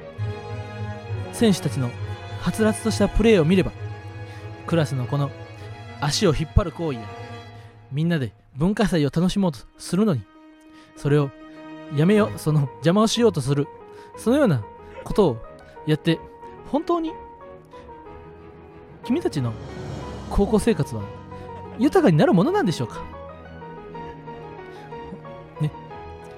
[1.31, 1.89] 選手たちの
[2.41, 3.71] はつらつとしたプレーを見れば
[4.67, 5.31] クラスのこの
[6.01, 7.05] 足を引っ張る行為や
[7.91, 10.21] みんなで文化祭を楽しもうとするのに
[10.97, 11.31] それを
[11.95, 13.67] やめようその邪魔をしようとする
[14.17, 14.63] そのような
[15.03, 15.37] ことを
[15.87, 16.19] やって
[16.69, 17.13] 本当に
[19.05, 19.53] 君たちの
[20.29, 21.03] 高校生活は
[21.79, 23.03] 豊かになるものなんでしょうか？
[25.61, 25.71] ね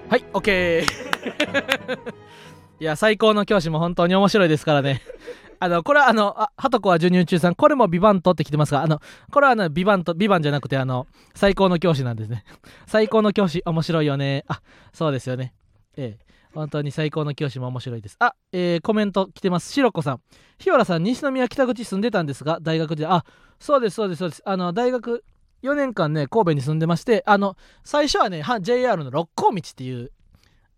[0.10, 0.84] はい OK
[2.80, 5.02] いや最高の教師も本当に面白いですからね
[5.60, 12.44] あの、これはあの、あ、はとこは授乳中さん、これもビバントって来てますが、あの、これはあの、ビバント、ビバンじゃなくて、あの、最高の教師なんですね。
[12.86, 14.44] 最高の教師、面白いよね。
[14.48, 14.62] あ、
[14.94, 15.56] そうですよね。
[15.98, 16.27] ええ。
[16.58, 18.16] 本当に最高の教師も面白いです。
[18.20, 19.72] あ、えー、コメント来てます。
[19.72, 20.22] しろこさん。
[20.58, 23.06] 日原さん、西宮北口住んでたんですが、大学で。
[23.06, 23.26] あ、
[23.60, 24.42] そうです、そうです、そうです。
[24.44, 25.24] あの、大学
[25.62, 30.12] 4年間ね、神戸に住んでまして、あの、最初はね、JR の六甲道っていう、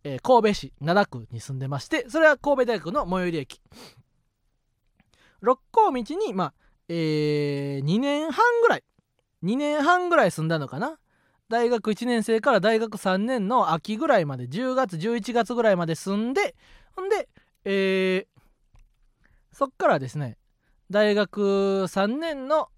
[0.03, 3.61] えー、神戸市灘区に住んでまして、それは神戸大学の最寄り駅。
[5.39, 6.53] 六甲道に、まあ、
[6.89, 8.83] えー、2年半ぐらい、
[9.43, 10.99] 2年半ぐらい住んだのかな。
[11.49, 16.55] 大学1年生から大学3年の秋ぐらいまで、10月、11月ぐらいまで住んで、
[16.95, 17.27] ほんで、
[17.65, 18.39] えー、
[19.51, 20.37] そっからですね
[20.89, 22.69] 大学3年の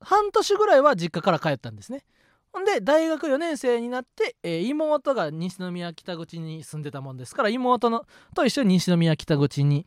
[0.00, 2.04] 半年ぐらいは実家から帰ったんですね。
[2.52, 9.86] ほんで大学4年生になって、えー、妹が西宮北口に住んでたもんですから妹のと一緒に西宮北口に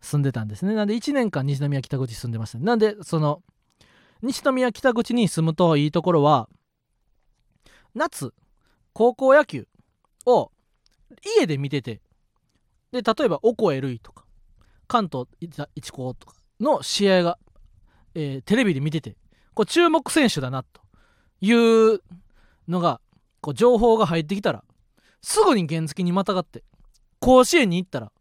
[0.00, 0.74] 住んでたんですね。
[0.74, 3.42] なんで1年間西宮北口住んでましたなんでその
[4.22, 6.48] 西宮北口に住むといいところは
[7.94, 8.32] 夏
[8.92, 9.66] 高校野球
[10.26, 10.50] を
[11.38, 12.00] 家で見てて
[12.92, 14.24] で例えばおこえるいとか
[14.86, 15.26] 関東
[15.74, 17.38] 一高とかの試合が、
[18.14, 19.16] えー、テレビで見てて
[19.54, 20.80] こう注目選手だなと
[21.40, 22.00] いう
[22.66, 23.00] のが
[23.40, 24.64] こう情報が入ってきたら
[25.22, 26.64] すぐに原付にまたがって
[27.20, 28.12] 甲子園に行ったら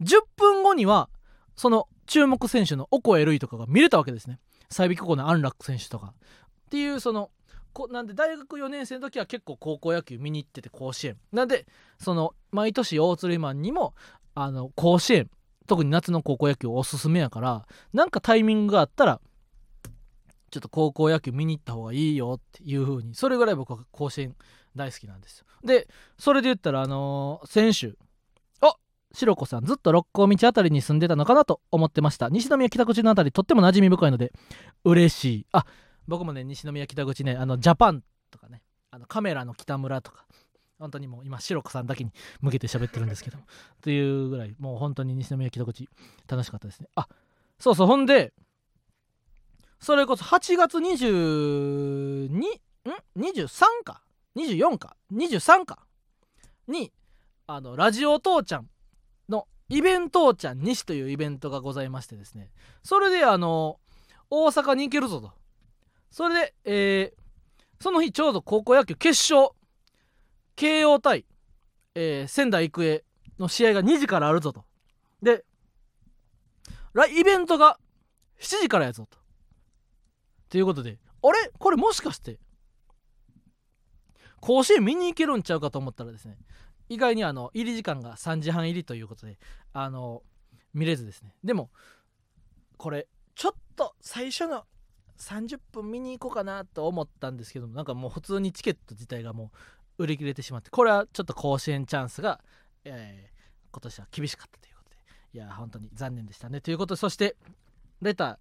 [0.00, 1.08] 10分後には
[1.56, 4.38] その注目選手のオコエルイとかが見れたわけですね。
[4.70, 6.14] 済美高校の安楽選手とか。
[6.66, 7.30] っていうその
[7.78, 11.16] こなんで大学4年生の時は結構高校野球見に行ってて甲子園。
[11.32, 11.64] なんで
[12.00, 13.94] その毎年大鶴マンにも
[14.34, 15.30] あの甲子園
[15.68, 19.20] 特に夏の高校野球おすすめやからなんかタイミングがあったら
[20.50, 24.34] ちょっと高校野球見に行った方がいいよっていう風にそれぐらい僕は甲子園
[24.74, 25.46] 大好きなんですよ。
[25.62, 25.86] で
[26.18, 27.96] それで言ったらあのー、先週
[28.60, 28.74] あ
[29.12, 32.28] 白子さんずっと六甲道あたりに住んでたのかなと思ってました。
[32.28, 34.32] 西宮北口のあたりとっても馴染み深いので
[34.84, 35.46] 嬉しい。
[35.52, 35.64] あ
[36.08, 40.26] 僕もね西宮北口ねあのジャパンとかねあのカメラの北村とか
[40.78, 43.38] 本当にもう今白子さんだけに向けて喋ってるんですけど
[43.82, 45.88] というぐらいもう本当に西宮北口
[46.26, 46.88] 楽しかったですね。
[46.96, 47.06] あ
[47.58, 48.32] そうそうほんで
[49.80, 52.58] それこそ8月22ん
[53.16, 54.02] ？23か
[54.34, 55.86] ？24か？23か？
[56.66, 56.92] に
[57.46, 58.68] あのラジオ父ちゃん
[59.28, 62.50] のイベントーちゃん西というイベントがございましてですね。
[62.82, 63.78] それであの
[64.30, 65.37] 大阪に行けるぞと。
[66.10, 69.50] それで、えー、その日ちょうど高校野球決勝
[70.56, 71.24] 慶応対、
[71.94, 73.04] えー、仙台育英
[73.38, 74.64] の試合が2時からあるぞと。
[75.22, 75.44] で
[77.10, 77.78] イベントが
[78.40, 79.18] 7時からやぞと。
[80.48, 81.50] ということであれ？
[81.58, 82.38] これもしかして
[84.40, 86.38] 甲子園見に行けるんちゃうかと思ったらですね
[86.88, 89.38] 意外にあの入り時間が3時半入りということで
[89.72, 90.22] あの
[90.74, 91.34] 見れずですね。
[91.44, 91.70] でも
[92.76, 94.64] これちょっと最初の
[95.18, 99.50] 30分見に行こうかなと思ったんですけどなんかもう普通にチケット自体がも
[99.98, 102.40] う売り切れてしまってこれはちょっと甲子園チャンスが、
[102.84, 104.96] えー、今年は厳しかったということで
[105.34, 106.60] いや本当に残念でしたね。
[106.60, 107.36] ということでそして
[108.00, 108.36] レター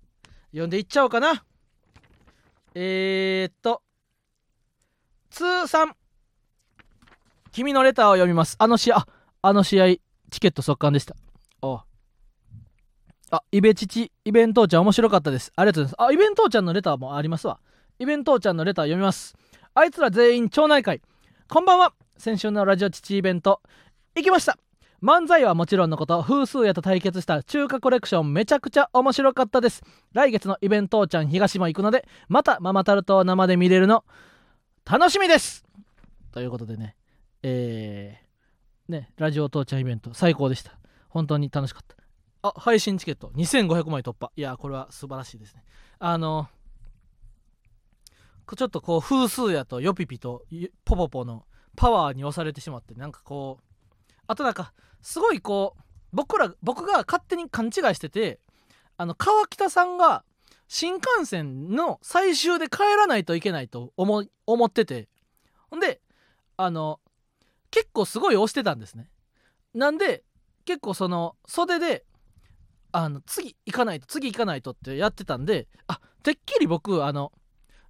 [0.52, 1.44] 読んでいっちゃおうかな。
[2.76, 3.82] えー、っと
[5.32, 5.96] 通算。
[7.52, 8.56] 君のレターを読みます。
[8.60, 9.08] あの試合
[9.42, 9.86] あの試合
[10.30, 11.16] チケット速乾でした。
[13.30, 15.52] あイベチチイベントちゃん面白かったです。
[15.56, 16.08] ありがとうございます。
[16.10, 17.60] あイベントちゃんのレターもありますわ。
[18.00, 19.36] イベントーちゃんのレター読みます。
[19.74, 21.02] あいつら全員町内会。
[21.50, 21.94] こんばんは。
[22.18, 23.62] 先週のラジオ父イベント。
[24.16, 24.58] 行きました。
[25.04, 29.84] 漫才はもちろんのこと風数屋と対決した中華コレクションめちゃくちゃ面白かったです。
[30.14, 34.06] 来月のイベントちゃん東も行くのでまたママタルトを生で見れるの
[34.86, 35.66] 楽しみです。
[36.32, 36.96] ということでね
[37.44, 40.78] えー、ねラジオ父ちゃんイベント最高でした。
[41.10, 41.97] 本当に楽しかった。
[42.56, 43.30] あ配信チケット。
[43.36, 44.32] 2500枚突破。
[44.36, 45.64] いやこれは素晴らしいですね。
[46.00, 46.48] あの
[48.56, 50.46] ちょっとこう風数屋とヨピピと
[50.86, 55.82] ポポポのパワーに押されてしまってなんかこうあとなんかすごいこう
[56.14, 58.40] 僕ら僕が勝手に勘違いしてて
[58.96, 60.24] あの川北さんが
[60.70, 65.10] 新幹線の最終で帰らないといけないと思思ってて。
[65.70, 66.02] ほんで
[66.56, 67.00] あの
[67.72, 69.10] 結構すごい押してたんですね。
[69.74, 70.24] なんで
[70.66, 72.06] 結構その袖で
[72.98, 77.32] あの次行かないと次行かないとってやってたんであてっきり僕あの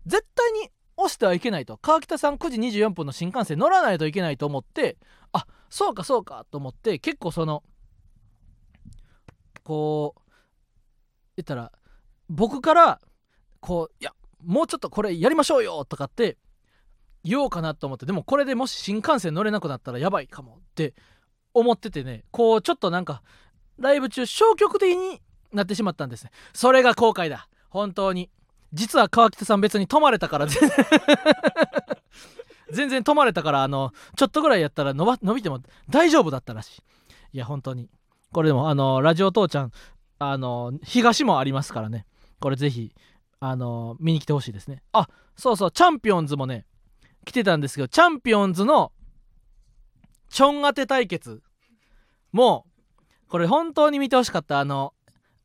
[0.05, 1.77] 絶対に押してはいけないと。
[1.77, 4.97] 川北さん9時24分の新幹線乗らないといけないと思って
[5.31, 7.63] あそうかそうかと思って結構その
[9.63, 10.21] こう
[11.37, 11.71] 言ったら
[12.27, 12.99] 僕から
[13.61, 14.11] こういや
[14.43, 16.37] もうちょっとこれやりましょうよとかって
[17.23, 20.95] 言おうかなと思ってでもこれでもし新幹線乗れなくなったらやばいかもって
[21.53, 23.23] 思っててねこうちょっとなんか
[23.79, 25.21] ライブ中消極的に
[25.53, 26.31] なってしまったんですね。
[26.53, 27.47] それが後悔だ。
[27.69, 28.29] 本当に。
[28.73, 30.47] 実は川北さん別に泊まれたから
[32.71, 36.81] 全然止まれたからあのちょっとぐらいやったら伸ば伸びても大丈夫だったらしい。
[37.33, 37.89] いや本当に。
[38.33, 39.71] これでもあのラジオ父ちゃん
[40.19, 42.05] あの東もありますからね。
[42.39, 42.93] これぜひ
[43.39, 44.83] あの見に来てほしいですね。
[44.91, 46.65] あそうそうチャンピオンズもね
[47.25, 48.91] 来てたんですけどチャンピオンズの
[50.29, 51.41] ちょん当て対決
[52.31, 52.76] もう
[53.29, 54.59] これ本当に見てほしかった。
[54.59, 54.93] あの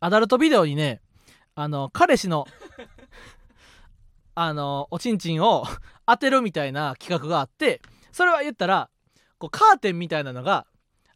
[0.01, 1.01] アダルトビデオにね
[1.55, 2.47] あの彼氏の
[4.35, 5.65] あのおちんちんを
[6.07, 8.89] 当てるみたいな企画があってそれは言ったら
[9.39, 10.67] こうカーテンみたいなのが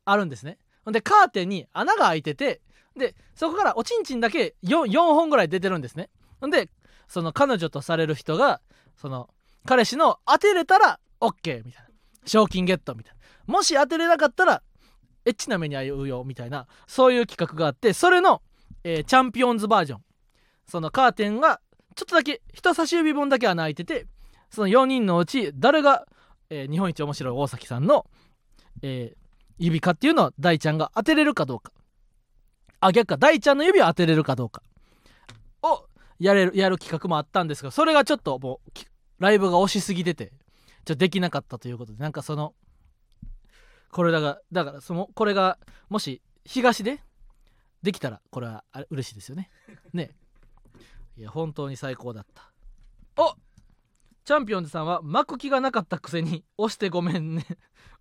[0.04, 0.58] あるんですね。
[0.86, 2.60] でカーテンに穴が開いてて
[2.96, 6.10] でそこからおちんちんだけ 4, 4本ぐらい出てるんですね。
[6.46, 6.70] んで
[7.08, 8.60] その彼女とされる人が
[8.96, 9.30] その
[9.64, 11.88] 彼氏の当てれたら OK みたいな。
[12.26, 13.54] 賞金ゲットみたいな。
[13.54, 14.62] もし当てれなかったら
[15.26, 16.66] エッチな目に遭うよみたいな。
[16.86, 18.40] そういう企画があってそれの、
[18.84, 20.00] えー、チャンピオンズバージョン。
[20.66, 21.60] そのカーテンが
[21.94, 24.06] ちょっとだけ人差し指分だけ穴開いてて
[24.50, 26.06] その4人のうち誰が、
[26.50, 28.06] えー、日本一面白い大崎さんの、
[28.82, 29.18] えー、
[29.58, 31.72] 指かっていうのを大ちゃんが当てれるかどうか。
[32.80, 34.62] あ逆か大ちゃんの指を当てれるかどうか。
[35.62, 35.86] を
[36.18, 38.70] やれるやる企画もあったんですがそれがちょっともう
[39.18, 40.32] ライブが押しすぎてて
[40.84, 42.54] ちょできなかったということでなんかその
[43.90, 47.00] これだがだからそのこれがもし東で
[47.82, 49.50] できたらこれはあれ嬉しいですよね。
[49.92, 50.10] ね。
[51.16, 52.52] いや本当に最高だった。
[53.16, 53.34] お
[54.24, 57.46] チャンピオンズさんは巻く気がなかったくせに押してごめんね。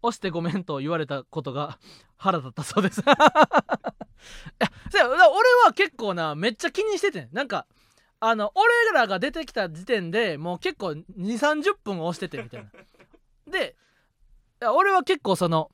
[0.01, 1.79] 押してごめんと言われたことが
[2.17, 3.01] 腹立ったそうです。
[3.05, 3.05] い
[4.97, 7.67] や俺は結構なめっちゃ気にしててなんか
[8.19, 12.71] あの俺らが出てきた時点でもう結構2 3 0分押しててみたいな。
[13.51, 13.75] で
[14.73, 15.69] 俺は結構その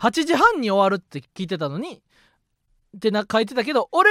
[0.00, 2.02] 8時半に終わるって聞いてたのに
[2.96, 4.10] ってな書いてたけど俺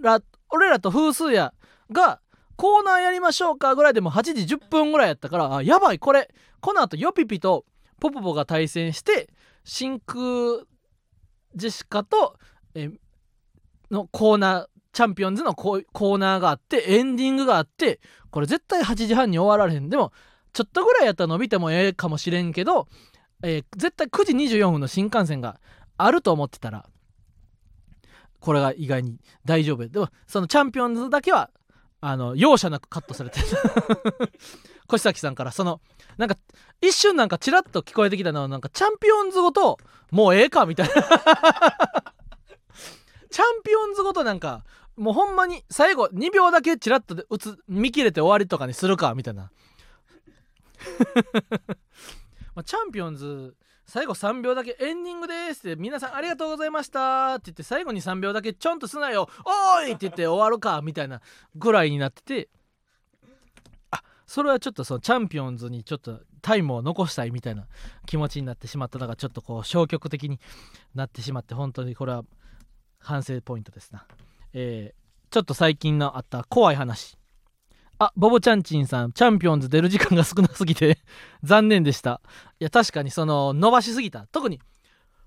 [0.00, 0.20] ら
[0.50, 1.52] 俺らと風数や
[1.92, 2.20] が
[2.56, 6.28] コーナーやりましょうかぐらいでも8時10分ぐらいやったからあやばいこれ
[6.60, 7.64] このあとヨピピと
[8.00, 9.28] ポポポが対戦して
[9.64, 10.18] 真空
[11.54, 12.36] ジェシカと
[12.74, 12.90] え
[13.90, 19.88] のコーナーチャンピオンズのコーナーがあってエンディングがあってこれ絶対8時半に終わられへん。
[19.88, 20.12] でも
[20.52, 22.88] ちょっとぐらいやったら伸びてもええかもしれんけど、
[23.42, 25.60] えー、絶対9時24分の新幹線が
[25.96, 26.86] あると思ってたら
[28.40, 29.86] これが意外に大丈夫。
[29.86, 31.50] でもそのチャンピオンズだけは
[32.00, 33.46] あの容赦なくカットされてる。
[34.92, 35.80] 越崎さんからその
[36.16, 36.36] なんか
[36.80, 39.78] 一瞬なんかチラッと聞こえてきたのはなんかチャンピオンズごと
[40.10, 40.94] もうええかみたいな。
[43.30, 44.64] チャンピオンズごとなんか
[44.96, 49.52] もうほんまに最後2秒だけチラッとで打つ見切れて終わりとかにするかみたいな。
[52.60, 57.36] まあ、チャンピオンズ最後3秒だけエンディングですって皆さんありがとうございました。
[57.36, 59.30] って言って最後に3秒だけちょんとすなよ。
[59.78, 61.22] おいって言って終わるかみたいな
[61.56, 62.48] ぐらいになってて。
[63.90, 67.66] あそれはちょっとそのチャンピオンズにちょっとタイムを残したいみたいな
[68.04, 70.38] 気持ちになってしまったのがちょっとこう消極的に
[70.94, 72.24] なってしまって本当にこれは
[72.98, 74.06] 反省ポイントですな。
[74.52, 77.19] えー、ちょっと最近のあった怖い話。
[78.02, 80.98] あ、ボボチャンチンさん、チャンピオンズ出る時間が少なすぎて
[81.44, 82.22] 残念でした。
[82.58, 84.26] いや、確かにその、伸ばしすぎた。
[84.28, 84.58] 特に、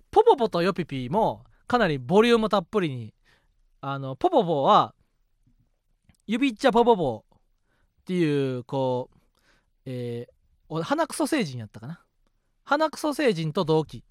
[0.10, 3.14] ポポポとヨピピも、かなりボリュームたっぷりに、
[3.80, 4.96] あの、ポポポは、
[6.26, 9.18] 指っちゃポポポっていう、こう、
[9.86, 12.04] えー、鼻くそ星人やったかな？
[12.64, 14.04] 鼻くそ星人と同期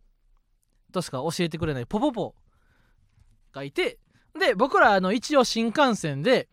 [0.93, 2.37] としか教えてくれないポポポ
[3.51, 3.99] がいて、
[4.39, 6.49] で、僕ら、あの、一応新幹線で、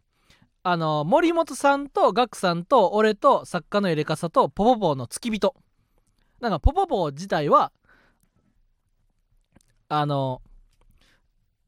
[0.63, 5.55] あの森本さんとガクさんと俺と作家のエレカサとポポポの付き人。
[6.41, 7.71] なんかポポポ自体は
[9.87, 10.41] あの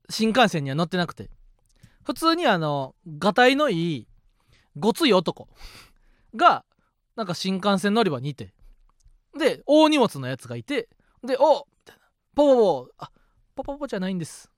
[0.10, 1.30] 新幹線には乗ってなくて。
[2.04, 4.08] 普通にあのがたいのいい
[4.76, 5.48] ごつい男
[6.36, 6.66] が
[7.16, 8.54] なんか新幹線乗り場にいて。
[9.38, 10.90] で大荷物のやつがいて。
[11.24, 12.02] で「おみたいな
[12.36, 13.12] 「ポポポあ
[13.56, 14.51] ポポポじゃないんです。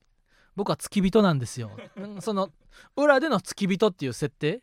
[0.56, 1.72] 僕は付き人なんですよ。
[2.20, 2.50] その
[2.96, 4.62] 裏での付き人っていう設定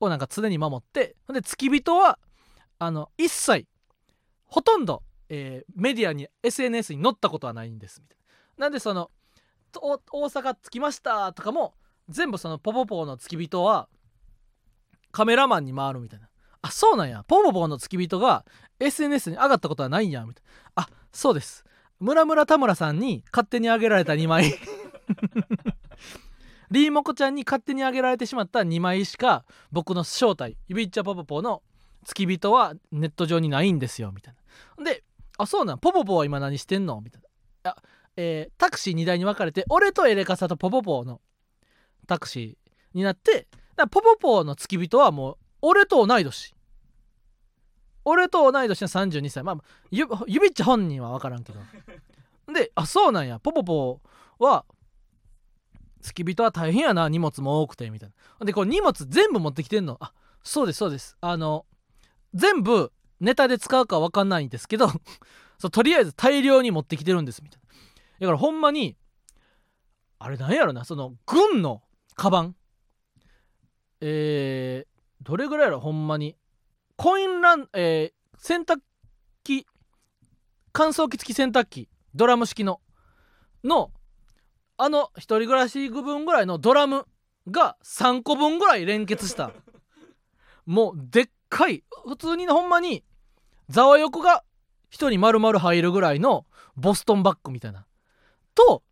[0.00, 2.18] をなんか常に守ってで付き人は
[2.78, 3.66] あの一切
[4.44, 8.00] ほとんど、えー、メディアに SNS に載ったことはないんです。
[8.00, 8.18] みたい
[8.58, 9.10] ななんでその
[9.74, 11.74] 大阪着きましたとかも
[12.08, 13.88] 全部そのポポポの付き人は
[15.10, 16.28] カメラマンに回るみたいな。
[16.62, 17.24] あそうなんや。
[17.26, 18.44] ポポポの付き人が
[18.80, 20.44] SNS に上がったことはないんやみたい
[20.76, 20.82] な。
[20.84, 21.64] あそうです。
[22.00, 24.54] 村村田村さんに勝手にあげられた2枚。
[26.70, 31.62] リーモコちゃんに勝手にあげられてしまった2枚しか僕の正体ゆびっちゃポポポの
[32.04, 34.34] 付き人はネット上にないんですよみたい
[34.78, 34.84] な。
[34.84, 35.04] で
[35.38, 37.00] あそうなんポポポは今何してんの？
[37.00, 37.22] みたい
[37.64, 37.70] な。
[37.72, 37.76] あ
[38.16, 41.20] えー、タクシー2台に分かれて俺とエレカサとポポポの
[42.06, 43.46] タクシーになって
[43.90, 46.54] ポポポの付き人はもう俺と同い年。
[48.04, 49.42] 俺と同い年の32歳。
[49.42, 49.56] まあ
[49.90, 51.60] ゆゆびっち本人は分からんけど。
[52.52, 53.40] であそうなんや。
[53.40, 54.00] ポポポ
[54.38, 54.64] は
[56.06, 58.46] 付き人は大変やな荷物も多くてみたいな。
[58.46, 59.98] でこれ荷物全部持ってきてんの。
[60.00, 61.16] あそうですそうです。
[61.20, 61.66] あの
[62.34, 64.88] 全部ネタで使うか分かんないんですけど
[65.58, 67.68] そうとりあえず大量に持ってきてるんですみたいな。
[68.20, 68.96] だからほんまに
[70.18, 71.82] あれなんやろなその軍の
[72.14, 72.56] カバン。
[74.00, 76.36] えー、どれぐらいやろほんまに。
[76.96, 78.80] コインラン、えー、洗濯
[79.44, 79.66] 機
[80.72, 82.80] 乾燥機付き洗濯機ドラム式の
[83.64, 83.90] の
[84.78, 87.06] あの一人暮らし具分ぐらいのドラム
[87.50, 89.52] が3個分ぐらい連結した。
[90.66, 93.04] もうでっかい普通にほんまに
[93.68, 94.44] ざわ横が
[94.92, 96.46] 1人丸々入るぐらいの
[96.76, 97.86] ボストンバッグみたいな。
[98.54, 98.82] と、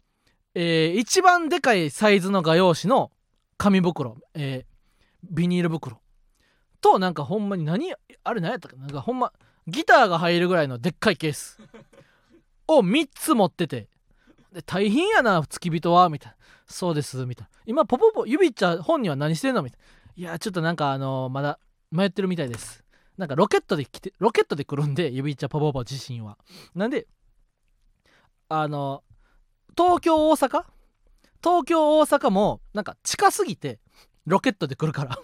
[0.54, 3.10] えー、一番でかいサイズの画用紙の
[3.56, 4.64] 紙袋、えー、
[5.30, 6.00] ビニール袋。
[6.80, 7.92] となんかほんまに何
[8.24, 8.86] あれ何やったかな。
[8.86, 9.32] んかほんま
[9.66, 11.58] ギターが入るぐらいのでっかいケース
[12.68, 13.88] を3つ持ってて。
[14.54, 16.38] で大変やな付き人はみたいな。
[16.66, 17.50] そうですみたいな。
[17.66, 19.62] 今ポポポ指ちゃん本人は何してんの？
[19.62, 19.84] みたいな。
[20.16, 21.58] いやちょっとなんかあのー、まだ
[21.90, 22.82] 迷ってるみたいです。
[23.18, 26.38] なんかロケットで来てロケットで来るんで指っちゃポポポ自身は。
[26.74, 27.06] なんで
[28.48, 30.64] あのー、東京大阪？
[31.42, 33.80] 東京大阪もなんか近すぎて
[34.24, 35.18] ロケットで来るから。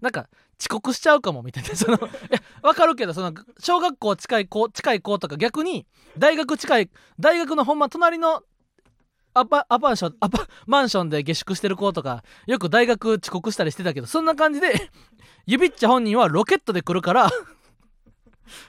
[0.00, 0.28] なんか
[0.62, 1.74] 遅刻しちゃうかもみたいな。
[1.74, 2.00] そのい
[2.30, 5.86] や分かるけどその小学校近い子近い子とか逆に
[6.16, 8.44] 大学近い大学のほんま隣の
[9.34, 14.72] アパアパンションアパマンションで下宿してる子とかよく大学遅刻したりしてたけどそんな感じで
[15.46, 17.30] 指っちゃ本人はロケットで来るから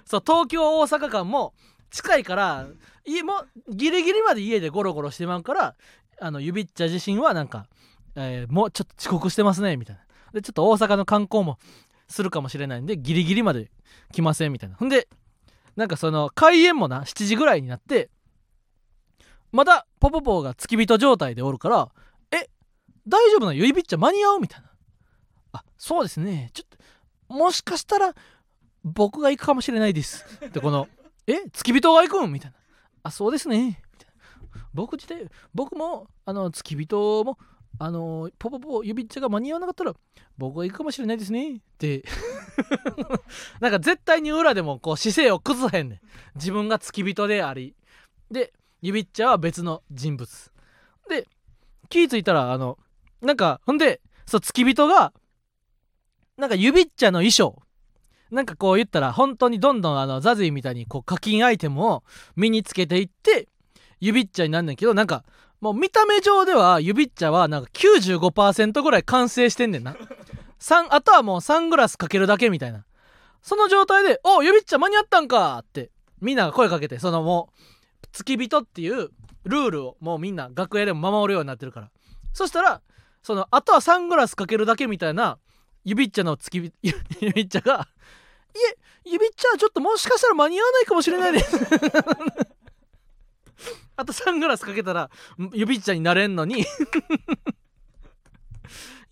[0.06, 1.54] そう東京大阪間も
[1.92, 2.68] 近いから
[3.06, 5.76] 家もギリギリまで家でゴロゴロしてまうから
[6.20, 7.68] あの指っちゃ自身はなんか、
[8.16, 10.02] えー、もうちょっと遅刻してますねみたいな。
[10.34, 11.60] でちょっと大阪の観光も
[12.08, 13.72] するかもしれないんでギリギリまで
[14.12, 14.76] 来ませんみたいな。
[14.76, 15.08] ほんで
[15.76, 18.10] なんかその開演もな7時ぐらいになって
[19.52, 21.90] まだポポポが付き人状態でおるから
[22.32, 22.50] え
[23.08, 24.70] 大丈夫な指っちゃ間に合うみたいな。
[25.54, 26.50] あそうですね。
[26.54, 26.78] ちょっ
[27.28, 28.14] ともしかしたら
[28.84, 30.26] 僕が行くかもしれないです。
[30.52, 30.88] でこの
[31.28, 32.32] え付き人が行くん？
[32.32, 32.58] みたいな。
[33.04, 33.82] あそうですね。
[34.74, 37.38] 僕自体僕もあの付き人も
[37.80, 39.94] あのポポポ指っちゃが間に合わなかったら
[40.38, 41.56] 僕が行くかもしれないですね。
[41.56, 42.04] って。
[43.60, 46.00] なんか絶対に裏でもこう姿勢を崩さへんねん。
[46.36, 47.76] 自分が付き人であり。
[48.32, 50.52] で指っちゃは別の人物。
[51.10, 51.28] で
[51.90, 52.78] 気ぃ付いたらあの
[53.22, 55.14] なんかほんでそう付き人が
[56.38, 57.62] なんか指っちゃの衣装。
[58.32, 62.04] なんかこう言ったら本当にどんどんあのザズイみたいにこう課金アイテムを
[62.36, 63.48] 身につけていって
[64.00, 65.24] 指っちゃになんねんけどなんか
[65.64, 69.96] もう見た目上では指っちゃはなんか95%ぐらい完成してんねんな。
[70.90, 72.84] あとはもうサングラスかけるだけみたいな。
[73.42, 75.90] その状態で「お指っちゃ間に合ったんか!」って
[76.20, 77.48] みんなが声かけてそのも
[78.04, 79.12] う付き人っていう
[79.46, 81.90] ルールをもうみんな楽屋でも守るようになってるから。
[82.34, 82.82] そしたら
[83.22, 85.38] そのあとはサングラスかけるだけみたいな
[85.86, 86.74] 指っちゃの付き
[87.22, 87.88] 指っちゃが
[88.54, 91.56] 「いえ指っちゃちょっともしかしたら間に合わないかもしれないです」
[93.96, 95.10] あとサングラスかけたら
[95.54, 96.66] 指っちゃんになれんのに。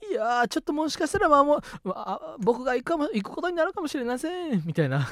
[0.09, 4.63] いやちょっともしかしたらまあもう、まあ、僕が行くかも行くことになるかもしれません。
[4.65, 5.07] みたいな。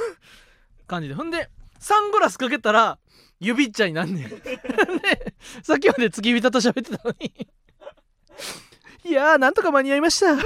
[0.89, 1.13] 感じで。
[1.13, 1.49] ほんで
[1.79, 2.99] サングラスかけたら
[3.39, 4.29] 指っちゃになんねん。
[5.63, 7.47] さっきまで付き人と喋ってたのに。
[9.05, 10.33] いやーなんとか間に合いました。
[10.35, 10.39] っ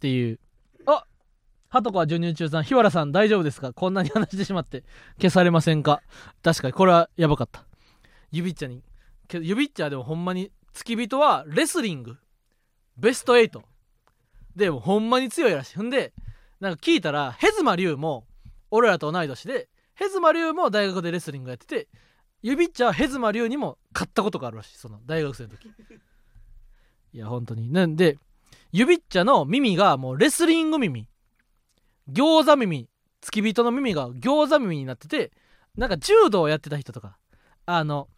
[0.00, 0.38] ていう。
[1.68, 3.72] はとこは授乳中さん、日原さん大丈夫ですか？
[3.72, 4.84] こんなに話してしまって
[5.20, 6.00] 消されませんか？
[6.42, 7.64] 確かにこれはやばかった。
[8.30, 8.82] 指っちゃに。
[9.26, 12.16] けど指っちゃでもほんまに付き人はレスリング、
[12.96, 13.60] ベスト8。
[14.56, 15.76] でもほんまに強いらしい。
[15.76, 16.12] ほんで、
[16.60, 18.26] なんか聞いたら、ヘズマ龍も
[18.70, 21.88] 俺らと同い年で、ヘズマ龍も大学でレスリングやってて、
[22.42, 24.78] 指っちゃはヘズマ龍にも勝ったことがあるらしい。
[24.78, 25.68] その大学生の時。
[27.12, 27.70] いや、本当に。
[27.72, 28.18] なんで、
[28.72, 31.08] 指っちゃの耳がもうレスリング耳。
[32.10, 32.88] 餃子耳
[33.20, 35.32] 付き人の耳が餃子耳になってて
[35.76, 37.18] なんか柔道やってた人とか
[37.66, 38.08] あの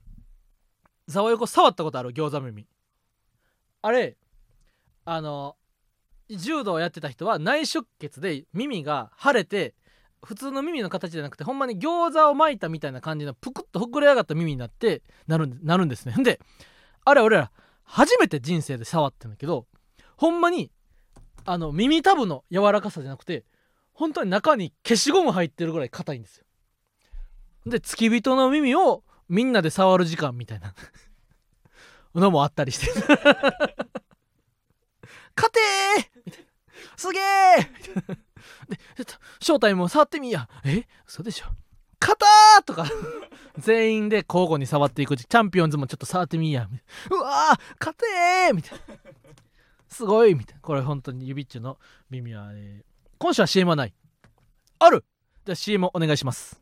[1.09, 2.11] ざわ横触ったことある？
[2.13, 2.67] 餃子耳。
[3.83, 4.17] あれ
[5.05, 5.57] あの
[6.29, 9.75] 柔道やってた人は内出血で耳が腫れて
[10.23, 16.15] 普通の耳の形じゃなくてほんまに餃子を巻いたみたいな感じのぷくっと膨れ上がった耳になってなるなるんですね。
[16.23, 16.41] で
[17.05, 17.51] あれ俺ら
[17.83, 19.67] 初めて人生で触ってんだけど
[20.17, 20.71] ほんまに
[21.47, 23.45] あの耳たぶの柔らかさじゃなくて
[24.01, 26.47] 本当に中に消しゴム入ってるぐらい硬いんですよ。
[27.67, 30.75] で付き人の耳をみんなで触る時間みたいな。
[32.15, 32.87] のもあったりして。
[35.37, 36.49] 勝てーみたいな。
[36.97, 38.15] すげえみたいな。
[38.97, 39.05] で
[39.39, 40.49] 正体も触ってみや。
[40.65, 40.87] え？
[41.07, 41.49] 嘘でしょ。
[42.01, 42.87] 勝たとか。
[43.59, 46.67] 全員で交互に触っていくチャンピオンズもちょっと触ってみや。
[46.71, 46.81] み
[47.11, 48.97] うわー勝てーみたいな。
[49.91, 50.63] すごいみたいな。
[50.63, 51.79] これ本当に指っちゅの
[52.09, 52.87] 耳はね
[53.23, 53.93] 今週は CM はない。
[54.79, 55.05] ある。
[55.45, 56.59] じゃあ CM お願いします。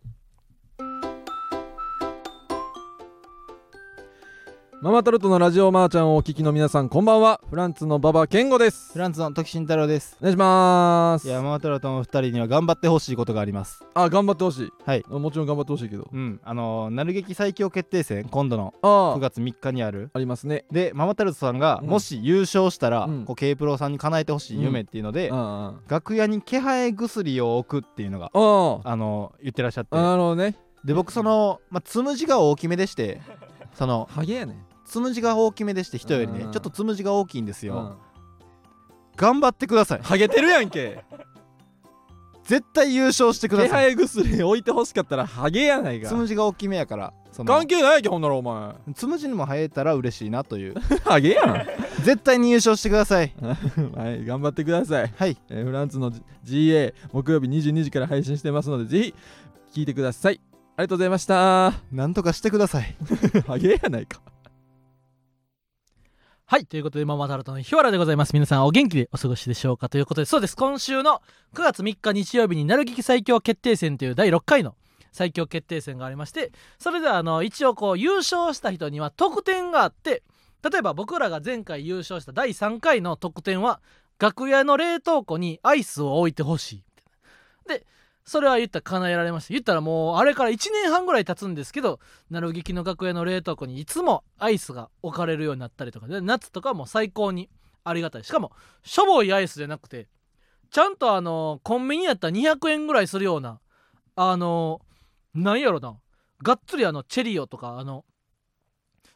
[4.80, 7.40] ママタルトのラジオマーちゃんをお聞きの皆さんこんばんは。
[7.50, 8.92] フランツの馬場健吾です。
[8.92, 10.16] フランスの時慎太郎です。
[10.20, 11.26] お願いします。
[11.26, 13.84] いやママタルトの2人には頑張ってほしいことがあります。
[13.94, 14.70] あ頑張ってほしい。
[14.86, 15.04] はい。
[15.08, 16.06] もちろん頑張ってほしいけど。
[16.12, 16.40] うん。
[16.44, 20.10] あのー、なる劇最強決定戦今度のあ9あ月3日にある。
[20.12, 20.64] ありますね。
[20.70, 21.88] でママタルトさんがうん。
[21.88, 23.24] もし優勝したら、うん。
[23.24, 28.38] こう K プロさんに叶えてほしい夢っていうので、あ楽屋に気配薬を置くっていうのがあ
[28.94, 29.96] のー言ってらっしゃって。
[29.96, 30.56] あなるほどね。
[30.84, 33.20] で僕その、まあ、つむじが大きめでして
[33.74, 36.52] そのハゲやねつむじが大きめでして人よりねうん。
[36.52, 37.96] ちょっとつむじが大きいんですよ、うん。
[39.16, 40.00] 頑張ってください。
[40.02, 41.04] ハゲてるやんけ。
[42.44, 43.94] 絶対優勝してくだ気さい。
[43.94, 46.08] 配薬置いてほしかったらハゲやないか。
[46.08, 47.52] つむじが大きめやからその。
[47.52, 48.74] 関係ないやんけほんならお前。
[48.94, 50.74] つむじにも生えたら嬉しいなという。
[51.04, 51.66] ハゲやん。
[52.04, 53.34] 絶対に優勝してください。
[53.94, 55.36] はい頑張ってください、はい。
[55.50, 56.10] えーフランツの
[56.44, 59.14] GA 木曜日22時から配信してますのでぜひ
[59.74, 60.40] 聞いてください。
[60.76, 61.74] ありがとうございました。
[61.92, 62.96] なんとかしてください。
[63.46, 64.20] ハゲやないか
[66.50, 68.32] はいということでママタルトの日原でございます。
[68.32, 70.24] 皆さんお元気でお過ごしでしょうかということで。
[70.24, 70.56] そうです。
[70.56, 71.20] 今週の
[71.52, 74.74] 9月3日日曜日になる劇最強決定戦という第6回の
[75.12, 80.22] 最強決定戦がありましてそれではあの一応こう優勝した人には得点があって
[80.62, 83.82] 例えば僕らが前回優勝した第3回の得点は
[84.18, 86.84] 楽屋の冷凍庫にアイスを置いてほしい。
[87.68, 87.84] で
[88.28, 89.54] それは言ったら叶えられました。
[89.54, 91.98] 言ったらもうあれから1年半ぐらい経つんですけど
[92.30, 96.06] なる劇の楽屋の冷凍庫にいつもアイスが置かれるようになったりとか。
[96.06, 97.48] で夏とかも最高に
[97.84, 98.24] ありがたい。
[98.24, 98.52] しかも
[98.82, 100.08] しょぼいアイスじゃなくて
[100.70, 103.60] ちゃんとあのコンビニやったら200円ぐらいするような
[104.14, 104.82] あの
[105.34, 105.96] なんやろな。
[106.42, 108.04] がっつりあのチェリオとかあの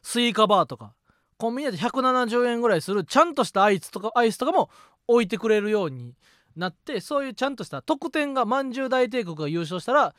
[0.01, 0.95] スイカバーとか
[1.37, 4.69] コンビニで170円ぐらいするちゃんとしたアイスとかアイスとかも
[5.07, 6.15] 置いてくれるように
[6.55, 10.15] なってそういうちゃんとした特典がまんじゅう大帝国が優勝したら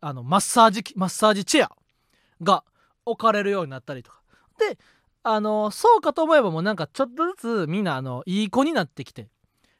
[0.00, 1.70] あのマッサージマッサージチェア
[2.42, 2.64] が
[3.04, 4.20] 置かれるようになったりとか。
[4.58, 4.78] で
[5.24, 9.28] あのそうかと思えばもうなんかちょっとずつみんなあのいい子になってきて。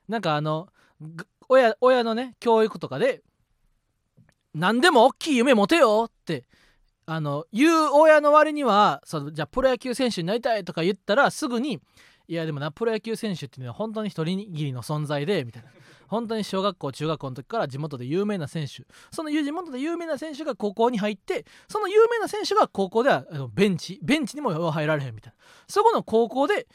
[0.09, 0.69] なんかあの
[1.49, 3.23] 親親のね教育とかで
[4.53, 6.45] 何でも大きい夢持てよって
[7.07, 11.81] あの言う親の割にはそのじゃあプロ野球選手になりたいとか言ったらすぐに
[12.29, 15.71] いやでもなプロ野球選手っていうのは本当に一人握りの存在でみたいな。
[16.13, 18.85] 本当に小学校中学校の時から地元で有名な選手。
[19.11, 25.43] その地元で有名な選手が高校に入ってその有名な選手が高校ではベンチベンチにも入られへんみたいな。
[25.67, 26.67] そこの高校で、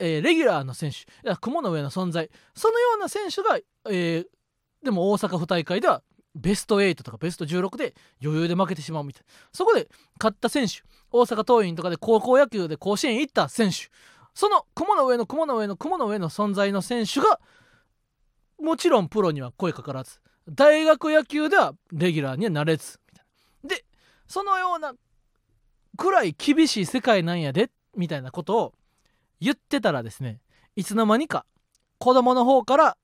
[0.00, 2.28] えーレギュラーの選手いや雲の上の存在。
[2.54, 3.56] そのような選手が、
[3.88, 4.26] えー
[4.82, 6.02] でも大阪府大会では
[6.34, 9.32] ベスト8とかベスト16で余裕で負けてしまうみたいな。
[9.52, 9.88] そこで
[10.20, 13.88] 勝った選手大阪桐蔭とかで高校野球で甲子園行った選手。
[14.34, 17.40] その雲の上の雲の上の雲の上の存在の選手が
[18.60, 23.00] もちろんプロには声かからず大学野球ではレギュラーにはなれず。
[23.12, 23.26] みたい
[23.64, 23.84] なで
[24.26, 24.94] そのような
[25.96, 28.74] くらい厳しい世界なんやでみたいなことを
[29.40, 30.40] 言ってたらですね
[30.76, 31.46] いつの間にか
[31.98, 32.96] 子供の方から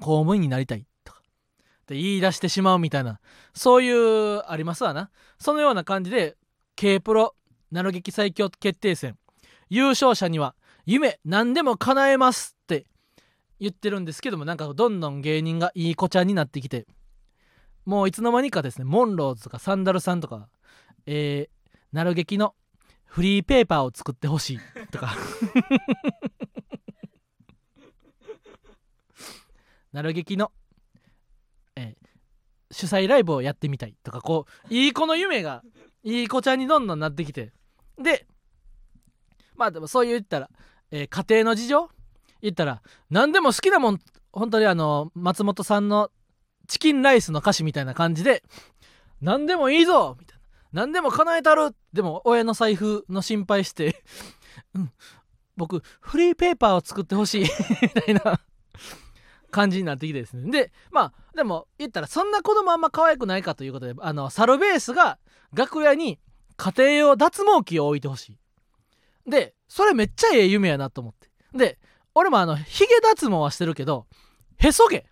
[0.00, 3.20] 公務員になりたいとかって言い出してしまうみたいな
[3.52, 5.10] そういうありますわな。
[5.38, 6.36] そのような感じで
[6.76, 7.34] K プロ
[7.70, 9.16] ナロ劇最強決定戦
[9.68, 10.54] 優勝者には
[10.86, 12.53] 夢何でも叶えます。
[13.64, 16.86] 言ってるんですけどもなんかどんどん芸人がいい子ちゃんになってきて。
[17.86, 20.48] もういつの間にかですねモンローズとかサンダルさんとか
[21.04, 22.54] えー、なる劇の
[23.04, 24.60] フリーペーパーを作ってほしい
[24.90, 25.14] とか。
[29.92, 30.50] なる劇の、
[31.76, 32.04] えー
[32.70, 35.62] 主催ライブをやってみたいとかこういい子の夢が
[36.02, 37.52] いい子ちゃんにどんどんなってきて。
[38.02, 38.26] で
[39.54, 40.50] まあでもそう言ったら、
[40.90, 41.88] えー家庭の事情
[42.44, 46.10] 言ったら何でも好きなもん本当にあの松本さんの
[46.68, 48.42] チキンライスの歌詞みたいな感じで
[49.20, 50.44] 何でもいいぞみたいな。
[50.82, 51.74] 何でも叶えたる。
[51.92, 54.02] でも親の財布の心配して
[54.74, 54.92] うん。
[55.56, 57.46] 僕フリーペーパーを作ってほしい。
[57.80, 58.40] みたいな
[59.50, 60.50] 感じになってきてですね。
[60.50, 65.18] でまあでも言ったらそんな子供あんま可愛くないかということであのサルベースが
[65.54, 66.20] 楽屋に
[66.56, 69.30] 家庭用脱毛器を置いてほしい。
[69.30, 71.30] でそれめっちゃええ夢やなと思って。
[71.56, 71.78] で
[72.14, 74.06] 俺もあのヒゲ脱毛はしてるけど
[74.56, 75.04] へそ毛。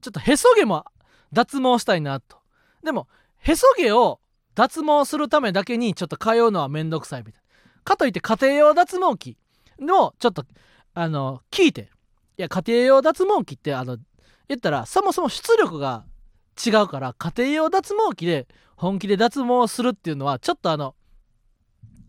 [0.00, 0.84] ちょっとへそ毛も
[1.32, 2.38] 脱毛したいなと。
[2.82, 3.08] でも
[3.38, 4.20] へそ毛を
[4.54, 7.82] 脱毛するためだけにちょっと通うのはめんどくさいみたいな。
[7.84, 9.36] かといって家庭用脱毛器
[9.78, 10.44] のちょっと
[10.94, 11.90] あの聞いて。
[12.38, 13.98] いや家庭用脱毛器ってあの
[14.48, 16.04] 言ったらそもそも出力が
[16.64, 20.94] 違うから家庭用脱毛器で本気で脱毛するっていうのはちょっとあの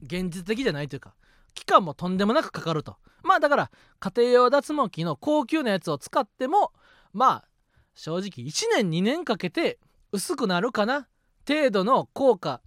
[0.04, 1.14] 現実的じゃないというか
[1.54, 2.98] 期間もとんでもなくかかると。
[3.24, 6.72] まあだから家庭用脱毛器の高級なやつを使っても
[7.14, 7.48] まあ
[7.94, 9.80] 正直1年2年かけて
[10.12, 11.08] 薄くなるかな
[11.48, 12.62] 程度の効果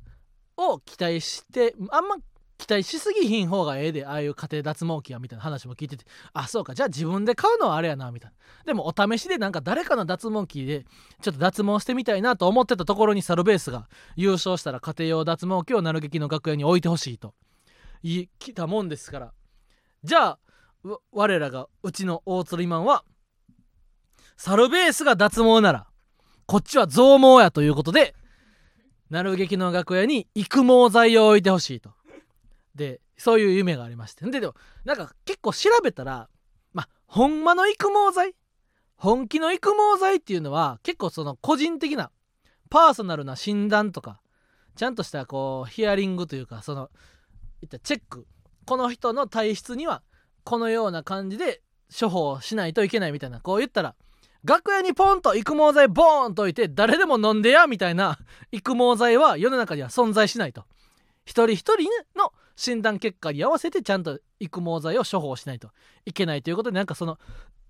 [0.57, 2.17] を期待してあんま
[2.57, 8.37] 期待しすぎひん方がええでああいう家庭脱毛器やみたいな話も聞いててあそうかじゃあ自分で買うのはあれやなみたいな。
[8.65, 10.87] でもお試しでなんか誰かの脱毛器で
[11.21, 17.35] ちょっと脱毛してみたいなと思ってたところにサルベースが優勝したら家庭用脱毛器をなる劇の楽屋に置いてほしいと。
[18.05, 19.33] 来たもんですから。
[20.03, 20.39] じゃあ
[21.13, 23.05] 我らがうちの大釣りマンは
[24.37, 25.87] サルベースが脱毛なら
[26.45, 28.15] こっちは増毛やということで
[29.09, 31.91] なる劇の楽屋に育毛剤を置いてほしいと。
[32.75, 34.29] でそういう夢がありまして。
[34.29, 36.29] ででもなんか結構調べたら
[36.75, 38.35] まあほんまの育毛剤
[38.97, 42.11] 本気の育毛剤っていうのは結構その個人的な
[42.69, 44.21] パーソナルな診断とか
[44.77, 46.91] ちゃんとしたこうヒアリングというかその
[47.65, 48.27] いったチェック。
[48.67, 50.03] この人の体質には
[50.45, 51.63] このような感じで
[51.99, 53.41] 処方しないといけないみたいな。
[53.41, 53.95] こう言ったら
[54.45, 58.19] 楽屋にポンと育毛剤ボーンと置いて誰でも飲んでやみたいな
[58.53, 60.65] 育毛剤は世の中には存在しないと。
[61.25, 65.71] 一人一人の診断結果に合わせてちゃんと育毛剤を処方しないと
[66.05, 67.19] いけないということでなんかその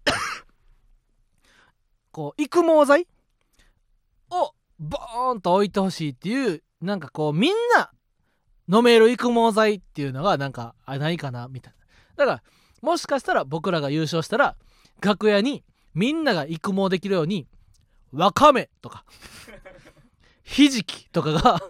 [2.11, 3.07] こう育毛剤
[4.31, 7.93] をボーンと置いてほしいっていうなんかこうみんな
[8.69, 11.75] 飲める育毛剤っていうのがなんかあないかなみたい
[12.17, 12.25] な。
[12.25, 12.43] だから
[12.83, 14.57] もしかしたら僕らが優勝したら
[15.01, 17.47] 楽屋にみんなが育毛できるように
[18.13, 19.05] わかめとか
[20.43, 21.61] ひじきとかが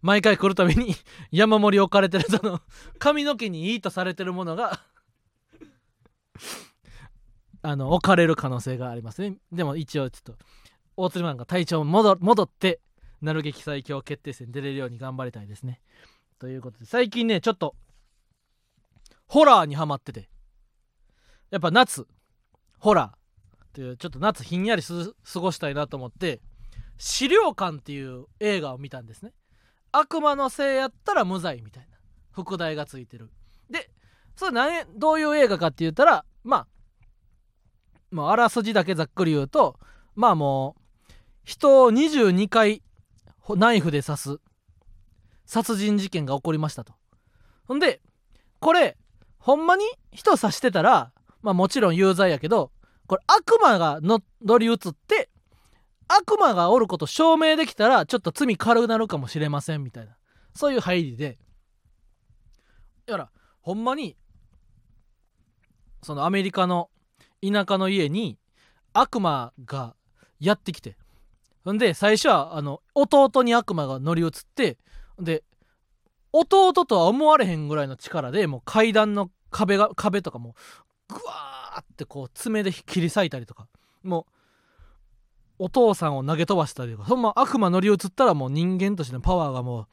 [0.00, 0.94] 毎回来るたびに
[1.30, 2.60] 山盛り置かれてるその
[2.98, 4.80] 髪の毛にいいとされてるものが
[7.62, 9.36] あの置かれる可能性がありますね。
[9.52, 10.44] でも一応ちょっと
[10.96, 12.80] 大鶴マンが体調戻戻って
[13.20, 15.80] なる劇最強決定戦出れるように頑張りたいですね。
[16.42, 17.76] ということで最近ねちょっと
[19.28, 20.28] ホラーにハマってて。
[21.52, 22.04] やっぱ夏
[22.80, 23.64] ホラー。
[23.66, 26.40] っていうちょっと夏ひんやり過ごしたいなと思って
[26.98, 29.32] 資料館っていう映画を見たんですね。
[29.92, 31.96] 悪魔のせいやったら無罪みたいな。
[32.32, 33.30] 副題がついてる。
[33.70, 33.88] で
[34.34, 36.66] それ何どういう映画かって言ったらまあ
[38.10, 39.78] もうあらすじだけざっくり言うと
[40.16, 40.74] まあも
[41.08, 41.12] う
[41.44, 42.82] 人を22回
[43.48, 44.40] ナイフで刺す。
[45.52, 46.94] 殺人事件が起こりましたと。
[47.66, 48.00] ほんで
[48.58, 48.96] これ
[49.36, 52.72] ほんまに人刺してたらまあもちろん有罪やけど
[53.06, 54.22] これ悪魔が乗
[54.56, 55.28] り移って
[56.08, 60.16] 悪魔がおること証明できたらちょっと罪軽くなるかもしれませんみたいな
[60.54, 61.38] そういう入りで。
[63.04, 63.30] だから
[63.60, 64.16] ほんまに
[66.02, 66.88] そのアメリカの
[67.42, 68.38] 田舎の家に
[68.94, 69.96] 悪魔が
[70.40, 70.96] やってきて
[71.62, 74.78] ほんで最初はあの弟に悪魔が乗り移って
[75.22, 75.44] で
[76.32, 80.54] 弟とは思われへんぐらいの力でもう階段の壁が壁とかも
[81.08, 83.68] グワーってこう爪で切り裂いたりとか
[84.02, 84.26] も
[85.58, 89.86] うお父さんを投げ飛ばしたりとかそんな悪魔乗り移ったらもう人間としてのパワーがもう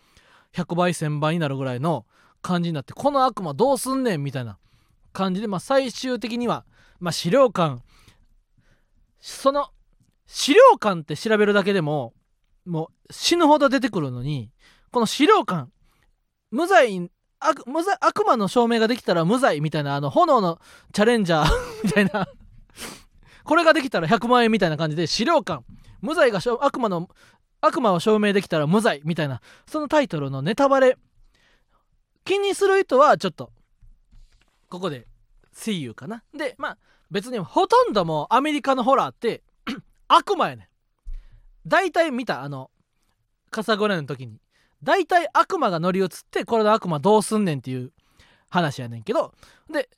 [0.57, 2.05] 100倍1000倍になるぐらいの
[2.41, 4.57] 感じになってこの悪魔どうすんねんみたいな
[5.11, 6.65] 感じで、まあ、最終的には、
[6.99, 7.81] まあ、資料館
[9.19, 9.67] その
[10.25, 12.13] 資料館って調べるだけでも
[12.65, 14.51] もう死ぬほど出てくるのに
[14.91, 15.69] この資料館
[16.51, 17.09] 無罪
[17.39, 20.59] 悪無罪悪魔の証明ができたら無罪みたいなあの炎の
[20.91, 21.49] チャレンジャー
[21.83, 22.27] みたいな。
[23.45, 25.63] これができたら100万円みたいな感じで資料館
[26.01, 27.09] 無罪が悪魔の
[27.61, 30.97] 悪魔を証明できたら無罪みたいなそのタイトルのネタバレ。
[32.25, 33.51] 気にする人はちょっと
[34.69, 35.07] ここで
[35.55, 36.23] 「See you」かな。
[36.33, 36.77] でまあ
[37.09, 39.41] 別にほとんどもうアメリカのホラーって
[40.07, 40.67] 悪魔やねん。
[41.67, 42.69] 大体見たあの
[43.49, 44.39] カサゴレの時に。
[44.83, 47.91] 大体悪魔が乗り移ってこれの悪魔どうすんねんっていう
[48.49, 49.33] 話やねんけど。
[49.71, 49.89] で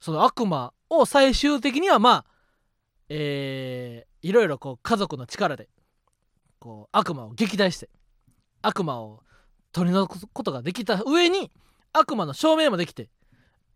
[0.00, 2.24] その悪魔を最終的にはまあ
[3.08, 5.68] えー、いろいろこう家族の力で
[6.58, 7.88] こう悪魔を撃退して
[8.62, 9.22] 悪魔を
[9.72, 11.50] 取り除くことができた上に
[11.92, 13.08] 悪魔の証明もできて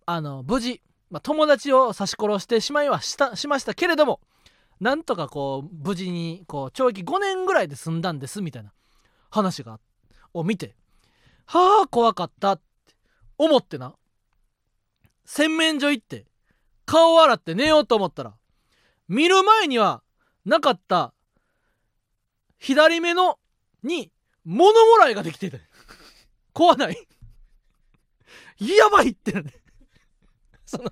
[0.06, 4.20] あの無事、まあ、友達を刺し殺してしまいはしたしましたけれども
[4.80, 8.72] なんとかこう無事にこう懲役5年ぐらいで済んだんですみたいな
[9.30, 9.91] 話があって。
[10.34, 10.74] を見て
[11.46, 12.62] はあ怖かったって
[13.38, 13.94] 思ってな。
[15.24, 16.26] 洗面所行って
[16.84, 18.34] 顔洗って寝ようと思ったら
[19.08, 20.02] 見る前には
[20.44, 21.14] なかった
[22.58, 23.38] 左目の
[23.82, 24.10] に
[24.44, 25.60] 物もらいができてて。
[26.52, 27.08] 怖ない。
[28.58, 29.54] やばいってね
[30.66, 30.90] その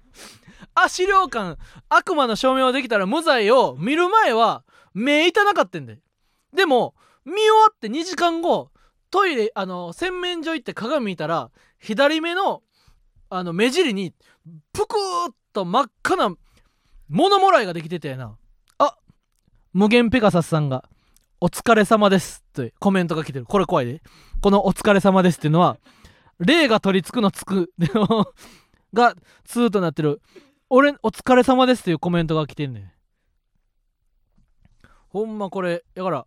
[0.74, 4.64] あ資料館悪魔の証明をできたら無罪を見る前は
[4.94, 5.98] 目痛なかったんで。
[6.52, 8.70] でも見終わって2時間後
[9.10, 12.62] トイレあの洗面所行って鏡見たら左目の
[13.28, 14.14] あの目尻に
[14.72, 16.34] ぷくーっと真っ赤な
[17.08, 18.36] 物もらいができててな。
[18.78, 18.96] あ
[19.72, 20.88] 無限ペガサスさんが
[21.40, 23.46] 「お疲れ様です」とコメントが来てる。
[23.46, 24.02] これ怖いで。
[24.40, 25.78] この「お疲れ様です」っていうのは
[26.38, 27.72] 霊が取り付くのつく
[28.94, 30.22] がツーとなってる。
[30.68, 32.92] 俺お疲れ様ですっていうコメントが来てんねん。
[35.08, 36.26] ほんまこれだから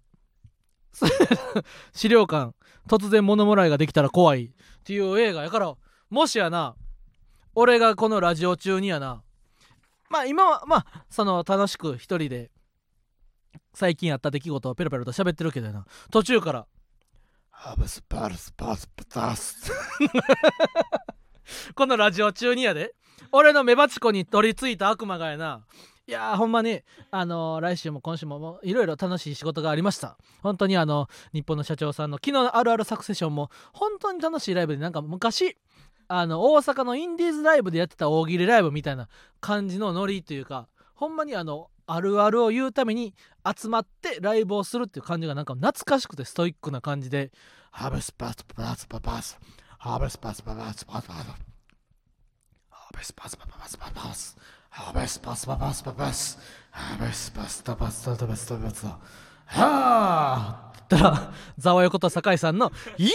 [1.94, 2.54] 資料館
[2.88, 4.50] 突然物もらいができたら怖いっ
[4.84, 5.76] ていう映画やから
[6.10, 6.76] もしやな
[7.56, 9.24] 俺がこのラジオ中にやな。
[10.10, 12.52] まあ今はまあその楽しく一人で
[13.74, 15.86] 最近あった出来事をペロペロと喋ってるけどやな。
[16.12, 16.68] 途中から。
[17.50, 19.72] ハブスパルスパスパタス
[21.76, 22.96] このラジオ中にやで。
[23.32, 25.66] 俺のメバチコに取り付いた悪魔がやな
[26.06, 26.82] いやーほんまに
[27.12, 30.18] あのー来週も今週もいろいろ楽しい仕事がありました。
[30.42, 35.58] 本当にあの日本の社長さんの昨日のあるあるサクセションも本当に楽しいライブでなんか昔
[36.10, 39.08] あの大阪のインディーズライブでやってた大喜利ライブみたいな
[39.40, 43.14] 感じのノリというかほんまにあのあるあるを言うために
[43.58, 47.32] 集まってライブをするっていう感じがなんか懐かしくてストイックな感じで
[47.72, 49.40] ハブスパスパスパパス
[49.80, 51.08] ハブスパスパスパスパス
[52.70, 54.38] ハブスパスパスパスパスパス
[54.76, 56.40] ハブスパスパスパパス
[56.72, 59.00] ハブスパスパパスパパスパパスは
[59.46, 63.12] あったらざわよこと酒井さんの「い や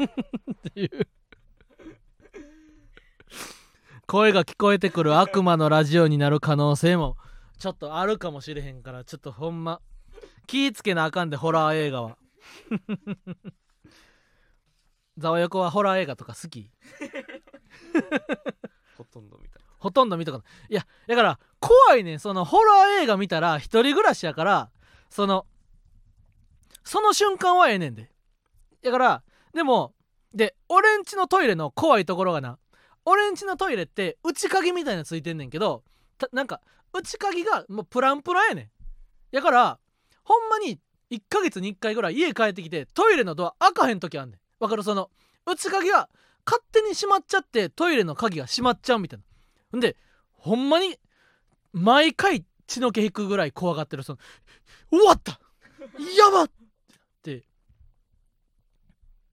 [0.00, 0.08] ー!
[0.10, 0.14] 」っ
[0.74, 1.06] ていう。
[4.08, 7.16] 声が聞こえてくる悪魔のラジオになる可能性も
[7.58, 9.80] ちょっとあるかもしれへんからちょっとほんま
[10.48, 12.18] 気ぃつけなあかんでホラー映画は。
[15.16, 16.72] ざわよこはホラー映画とか好き？
[18.98, 19.60] ほとんどみた。
[19.60, 20.74] いほとんど見たことない。
[20.74, 22.18] やだから怖いねん。
[22.18, 24.70] そのホラー映画見たら一人暮らしやから
[25.10, 25.44] その
[26.82, 28.10] その瞬間はええねんで。
[28.82, 29.22] だから
[29.52, 29.92] でも
[30.32, 32.58] で俺んちのトイレの怖いところがな。
[33.04, 35.84] 俺んちのトイレって内鍵みたいなついてんねんけど
[36.16, 36.62] たなんか
[36.94, 38.70] 内鍵がもうプランプランやねん。
[39.36, 39.78] だから
[40.24, 40.80] ほんまに
[41.10, 44.40] 1ヶ月に1回ぐらい家帰ってきてトイレのドア開かへん時あんねん。
[44.58, 44.82] わかる？
[44.82, 45.10] その
[45.44, 46.08] 内鍵が
[46.46, 49.24] 勝手に閉まっちゃってトイレの鍵が閉まっちゃうみたいな。
[49.74, 49.96] んで
[50.32, 50.96] ほんまに
[51.72, 54.18] 毎回血の気引くぐらい怖がってるその
[54.90, 55.40] 終わった
[56.16, 56.46] やばっ!
[56.46, 56.50] っ
[57.22, 57.44] て。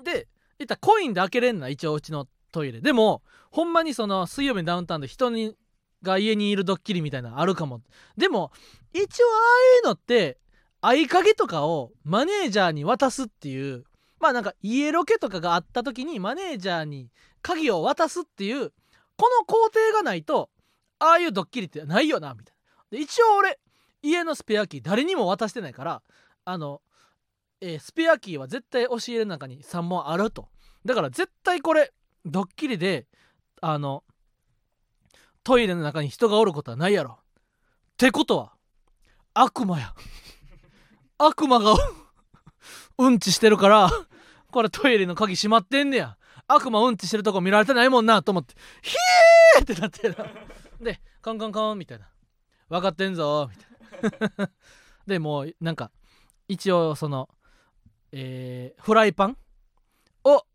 [0.03, 0.27] で
[0.59, 2.81] いったコインで開けれんな一応うちのトイレ。
[2.81, 3.21] でも
[3.51, 5.55] ほんまにその水曜日のダウンタウンで人に
[6.03, 7.81] が家にいるドッキリみたいなのあるかも。
[8.17, 8.51] でも
[8.93, 9.29] 一応あ
[9.75, 10.37] あいうのって
[10.81, 13.85] 合鍵とかをマネージャーに渡すっていう
[14.19, 17.09] まあなんか家ロケとかがあった時にマネージャーに
[17.41, 18.71] 鍵を渡すっていう
[19.21, 20.49] この工程がないと
[20.97, 22.55] ああいうドッキリってないよなみたい
[22.91, 22.97] な。
[22.97, 23.59] で一応俺
[24.01, 26.01] 家のスペアキー誰にも渡してないから
[26.43, 26.81] あの、
[27.61, 30.49] えースペアキーは絶対押し入れの中に3本あると。
[30.87, 31.93] だから絶対これ
[32.25, 33.05] ドッキリで
[33.61, 34.03] あの
[35.43, 37.19] トイレの中に人がおることはないやろ。
[37.19, 37.23] っ
[37.97, 38.53] てことは
[39.35, 39.93] 悪魔や。
[41.19, 41.75] 悪魔が
[42.97, 43.91] うんちしてるから
[44.51, 46.17] これトイレの鍵閉まってんねや。
[46.55, 50.15] 悪魔うんちしてるとこ見られてないもんなと思ってヒーってなってな
[50.79, 52.07] でカンカンカンみたいな。
[52.69, 53.57] 分かってんぞみ
[54.09, 54.49] たいな。
[55.05, 55.91] でもうなんか
[56.47, 57.29] 一応その
[58.11, 59.37] えーフライパン？
[60.23, 60.45] を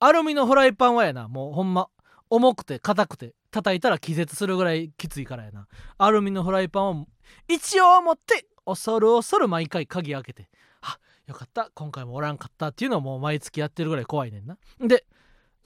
[0.00, 1.28] アルミのフライパンはやな。
[1.28, 1.88] もうほんま
[2.28, 5.66] 重くて硬くて叩いたら気絶するぐらいきついからやな。
[5.98, 7.06] アルミのフライパンを
[7.48, 10.48] 一応持って恐る恐る毎回鍵開けて
[10.82, 11.70] あよかった。
[11.74, 14.56] 今回もおらんかったっていうのをもう毎月やってるぐらい怖いねんな。
[14.80, 15.04] で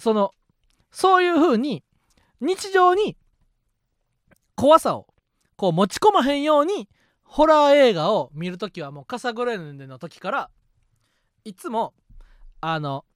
[0.05, 0.33] その
[0.91, 1.83] そういう風に
[2.39, 3.17] 日常に
[4.55, 5.07] 怖さを
[5.57, 6.91] こう持ち込まへんように
[7.23, 10.51] ホラー映画を見るときはもうカサグレンデの時から
[11.45, 11.95] いつも
[12.61, 13.07] あの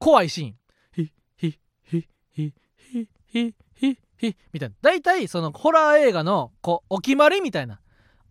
[0.00, 0.54] 怖いシーン
[0.90, 2.54] ヒヒヒヒ
[2.90, 4.74] ヒヒヒヒみたいな。
[4.82, 7.80] 大体そのホラー映画のこうお決まりみたいな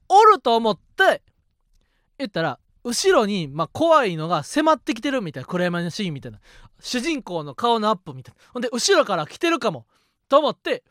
[0.10, 1.22] おると思って
[2.18, 6.40] 言ったら後ろにまあ怖いのが迫ってきてるみたいな暗闇のシーンみたいな。
[6.80, 8.42] 主人公の顔のアップみたいな。
[8.52, 9.86] ほんで後ろから来てるかも
[10.28, 10.84] と思って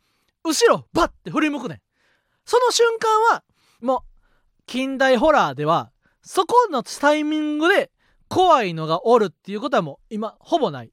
[0.44, 1.80] 後ろバッて振り向くねん。
[2.44, 3.44] その瞬間は
[3.80, 4.00] もう
[4.66, 7.90] 近代ホラーではそこのタイミングで
[8.28, 10.92] 怖いのがおるっていうことはもう今ほぼない。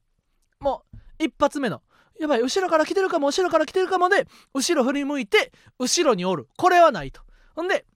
[0.60, 1.82] もう一発目の
[2.18, 6.48] やばい後ろから来てるかも後ろから来てるかもで後ろ振り向いて後ろにおる。
[6.58, 7.22] これはないと。
[7.54, 7.86] ほんで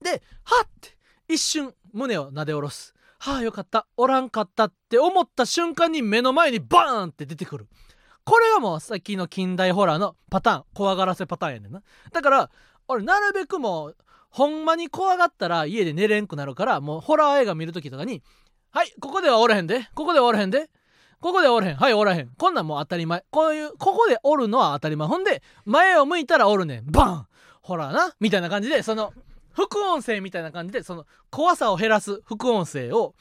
[0.00, 0.96] ではって
[1.28, 2.94] 一瞬胸をなで下ろす。
[3.18, 3.86] はあよかった。
[3.96, 7.68] おらんかったって思った瞬間に目の前にバーンって出てくる。
[8.24, 10.64] これがもうさっきの近代ホラーのパターン。
[10.74, 11.82] 怖がらせパターンやねんな。
[12.12, 12.50] だから
[12.88, 13.96] 俺なるべくもう
[14.30, 18.22] ほんまに怖がったら家で寝れんくなるからもうホラー映画見る時とかに
[18.70, 19.88] 「はいここではおらへんで。
[19.94, 20.70] ここではおらへんで。
[21.20, 21.76] ここではおらへん。
[21.76, 22.30] はいおらへん。
[22.38, 23.24] こんなんもう当たり前。
[23.30, 25.06] こういうここでおるのは当たり前。
[25.06, 26.90] ほんで前を向いたらおるねん。
[26.90, 27.26] バン。
[27.60, 28.14] ホラーな。
[28.20, 29.12] みたいな感じでその
[29.52, 33.14] 副音声みたいな感じでその怖さを減らす副音声を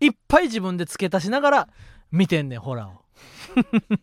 [0.00, 1.68] いっぱい自分で付け足しながら
[2.10, 3.02] 見てんねんホラーを。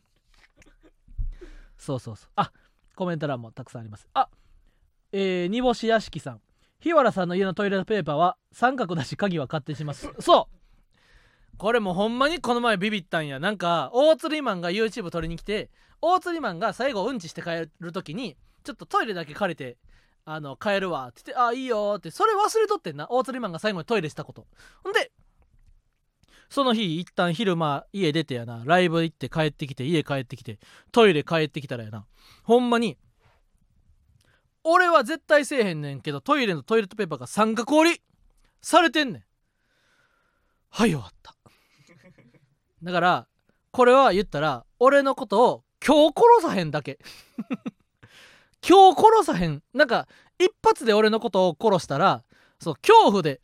[1.78, 2.30] そうそうそう。
[2.36, 2.52] あ
[2.96, 4.08] コメント欄もたくさんあります。
[4.14, 4.30] あ
[5.12, 6.42] えー、煮干し屋敷さん。
[6.80, 10.10] 日原さんの家のトイレットペーパーは三角だし鍵は勝手にします。
[10.20, 11.58] そう。
[11.58, 13.40] これもうほんまにこの前ビビったんや。
[13.40, 15.70] なんか大釣りマンが YouTube 撮りに来て
[16.02, 19.78] 大釣りマンが最後うんちして帰る時にちょっとトイレだけ借りて
[20.26, 23.08] あの帰るわって言ってあいいよってそれ忘れとってんな。
[23.10, 24.46] 大釣りマンが最後にトイレしたこと。
[24.84, 25.12] ほんで
[26.50, 28.64] その日一旦昼間家出てやな。
[28.66, 30.60] ライブ行って帰ってきて家帰ってきて
[30.92, 32.06] トイレ帰ってきたらやな。
[32.44, 32.98] ほんまに
[34.64, 38.02] 俺は絶対せえへんねんけどトイレのトイレットペーパーが三角折り
[38.62, 39.24] されてんねん。
[40.70, 41.36] はい終わった。
[42.84, 43.28] だから
[43.72, 47.00] これは言ったら俺のことを今日殺さへんだけ。
[48.68, 49.64] 今日殺さへん。
[49.74, 50.08] なんか
[50.38, 52.24] 一発で俺のことを殺したら
[52.60, 53.42] そう恐怖で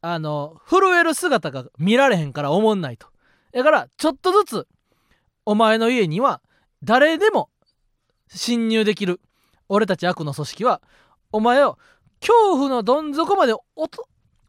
[0.00, 3.08] あの震える姿が見られへんから思んないと。
[3.52, 4.68] だからちょっとずつ
[5.46, 6.40] お前の家には
[6.82, 7.50] 誰でも
[8.28, 9.20] 侵入できる。
[9.68, 10.82] 俺たち悪の組織は
[11.32, 11.78] お前を
[12.20, 13.54] 恐怖のどん底まで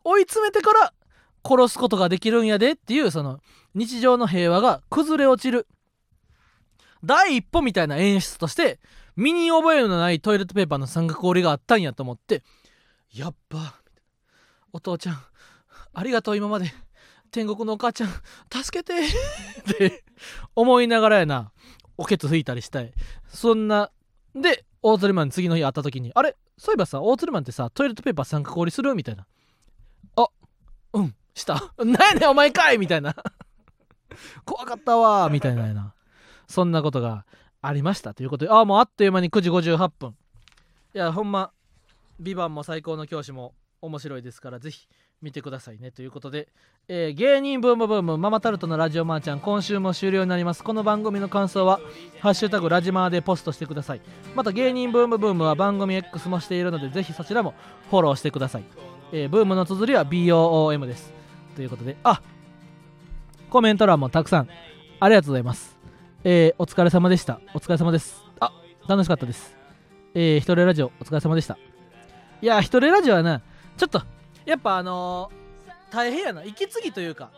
[0.04, 0.94] 追い詰めてから
[1.48, 3.40] 殺すことができるんやでっていうその
[3.74, 5.68] 日常の平和が崩れ落ちる。
[7.04, 8.80] 第一歩みたいな演出として
[9.16, 12.44] 身に覚えのないトイレットペーパーの三角折りがあったんやと思って
[13.14, 13.76] やっば
[14.74, 15.24] お父ちゃん
[15.94, 16.74] ありがとう今まで。
[17.32, 18.10] 天国のお母ちゃん
[18.64, 18.94] 助けて。
[19.04, 20.04] って
[20.56, 21.52] 思いながらやな。
[21.98, 22.94] おけつ吹いたりしたい。
[23.28, 23.92] そんな
[24.34, 29.26] で大鶴マン次の日会った時にあれそういえばさ大鶴マンってさトイレットペーパー三角折りするみたいな。
[30.18, 30.28] あ
[30.94, 31.74] うんした。
[31.80, 33.16] なんやねんお前かいみたいな。
[34.46, 35.94] 怖かったわみたいなやな。
[36.48, 37.26] そんなことが
[37.68, 40.16] ありましたということでああもうあっという間に9時58分。
[40.94, 41.52] いやほんま
[42.20, 44.88] 「ビバンも最高の教師も面白いですからぜひ
[45.22, 46.48] 見てくださいねということで、
[46.88, 50.64] えー芸人ブームブームママタルトのラジオマーちゃん今週も終了になります。
[50.64, 51.80] この番組の感想は
[52.22, 54.02] 「ハッシュタグラジマー」でポストしてください。
[54.36, 57.54] また芸人ブームブームは番組 X もしているのでぜひそちらも
[57.90, 58.64] フォローしてください、
[59.12, 61.14] えーブームの綴りは BOOM です。
[61.56, 62.22] ということであ
[63.50, 64.50] コメント欄もたくさん。
[65.00, 65.75] ありがとうございます。
[66.28, 67.40] えーお疲れ様でした。
[67.54, 68.26] お疲れ様です。
[68.40, 68.52] あ。
[68.88, 69.56] 楽しかったです。
[70.16, 71.56] えー、一人ラジオお疲れ様でした。
[72.42, 73.44] いや一人ラジオはな
[73.78, 74.02] ちょっと
[74.44, 76.44] やっぱあのー大変やな。
[76.44, 77.30] 息継ぎというか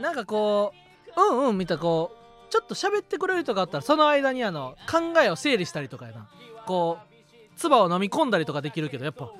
[0.00, 0.72] なんかこ
[1.16, 2.16] ううんうんみたこ
[2.48, 6.28] うちょっと喋ってくれる人があったらその間にあの考えを整理したりとかやな。
[6.66, 9.30] こう唾を飲み込んだりとかできるけどやっぱ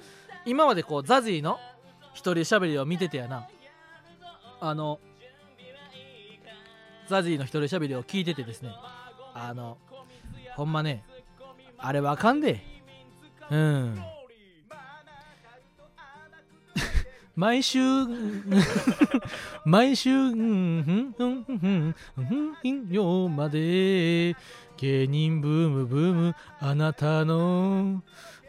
[0.45, 1.59] 今までこうザジーの
[2.15, 3.49] 一人喋りを見ててやな。
[4.61, 5.01] あの
[7.09, 8.71] ザジーの一人喋りを聞いててですね
[9.35, 9.79] あの
[10.57, 11.05] ほんまね
[11.79, 12.61] あれわかんで。
[13.51, 14.03] うん。
[17.37, 17.79] 毎週
[19.67, 24.35] 毎週うんうんうんうんうん金曜まで
[24.79, 28.03] 芸人ブームブームあなたの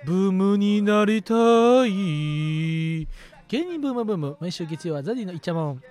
[0.05, 1.33] ブームになりた
[1.85, 1.89] い
[3.49, 5.81] 芸人ブームブーム毎週月曜はザディのイチャモン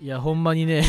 [0.00, 0.82] いやほんまにね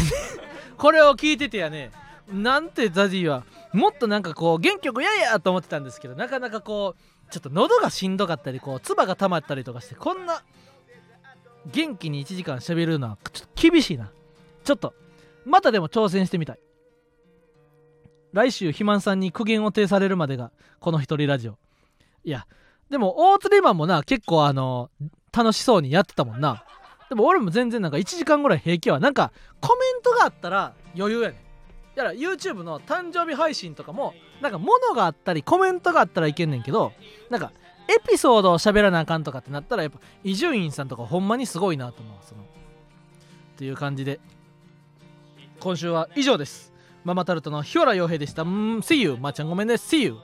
[0.78, 1.92] これを聞いててやね。
[2.32, 10.44] なんてザディはもっとなんかこう元気よくややと思ってたんですけどなかなかこうちょっと喉がしんどかったりこう唾が溜まったりとかしてこんな
[11.68, 14.12] 元気に1時間喋るのはちょっと厳しいな。
[14.64, 14.94] ちょっと
[15.46, 16.60] またでも挑戦してみたい。
[18.34, 21.58] 来週肥満さんに苦言を呈されるまでがこの一人ラジオ。
[22.26, 22.46] いや
[22.90, 24.90] でも大釣りマンもな結構あの
[25.32, 26.66] 楽しそうにやってたもんな。
[27.10, 29.32] でも俺も全然なんか1時間ぐらい平気はなんか
[29.62, 31.40] コメントがあったら余裕やねん。
[31.96, 36.94] だから YouTube の誕生日配信とかもなんか物があったりコメントがあったらいけんねんけど
[37.30, 37.52] なんか
[37.88, 42.42] エピソードを喋らなあかんとかってなったらやっぱ伊集院さんとかほんまにすごいなと思うその。
[42.42, 42.46] っ
[43.58, 44.20] ていう感じで
[45.60, 46.74] 今週は以上です。
[47.04, 48.44] ママタルトの日原洋平でした。
[48.44, 49.76] うん See you まーちゃんごめんね。
[49.76, 50.18] See you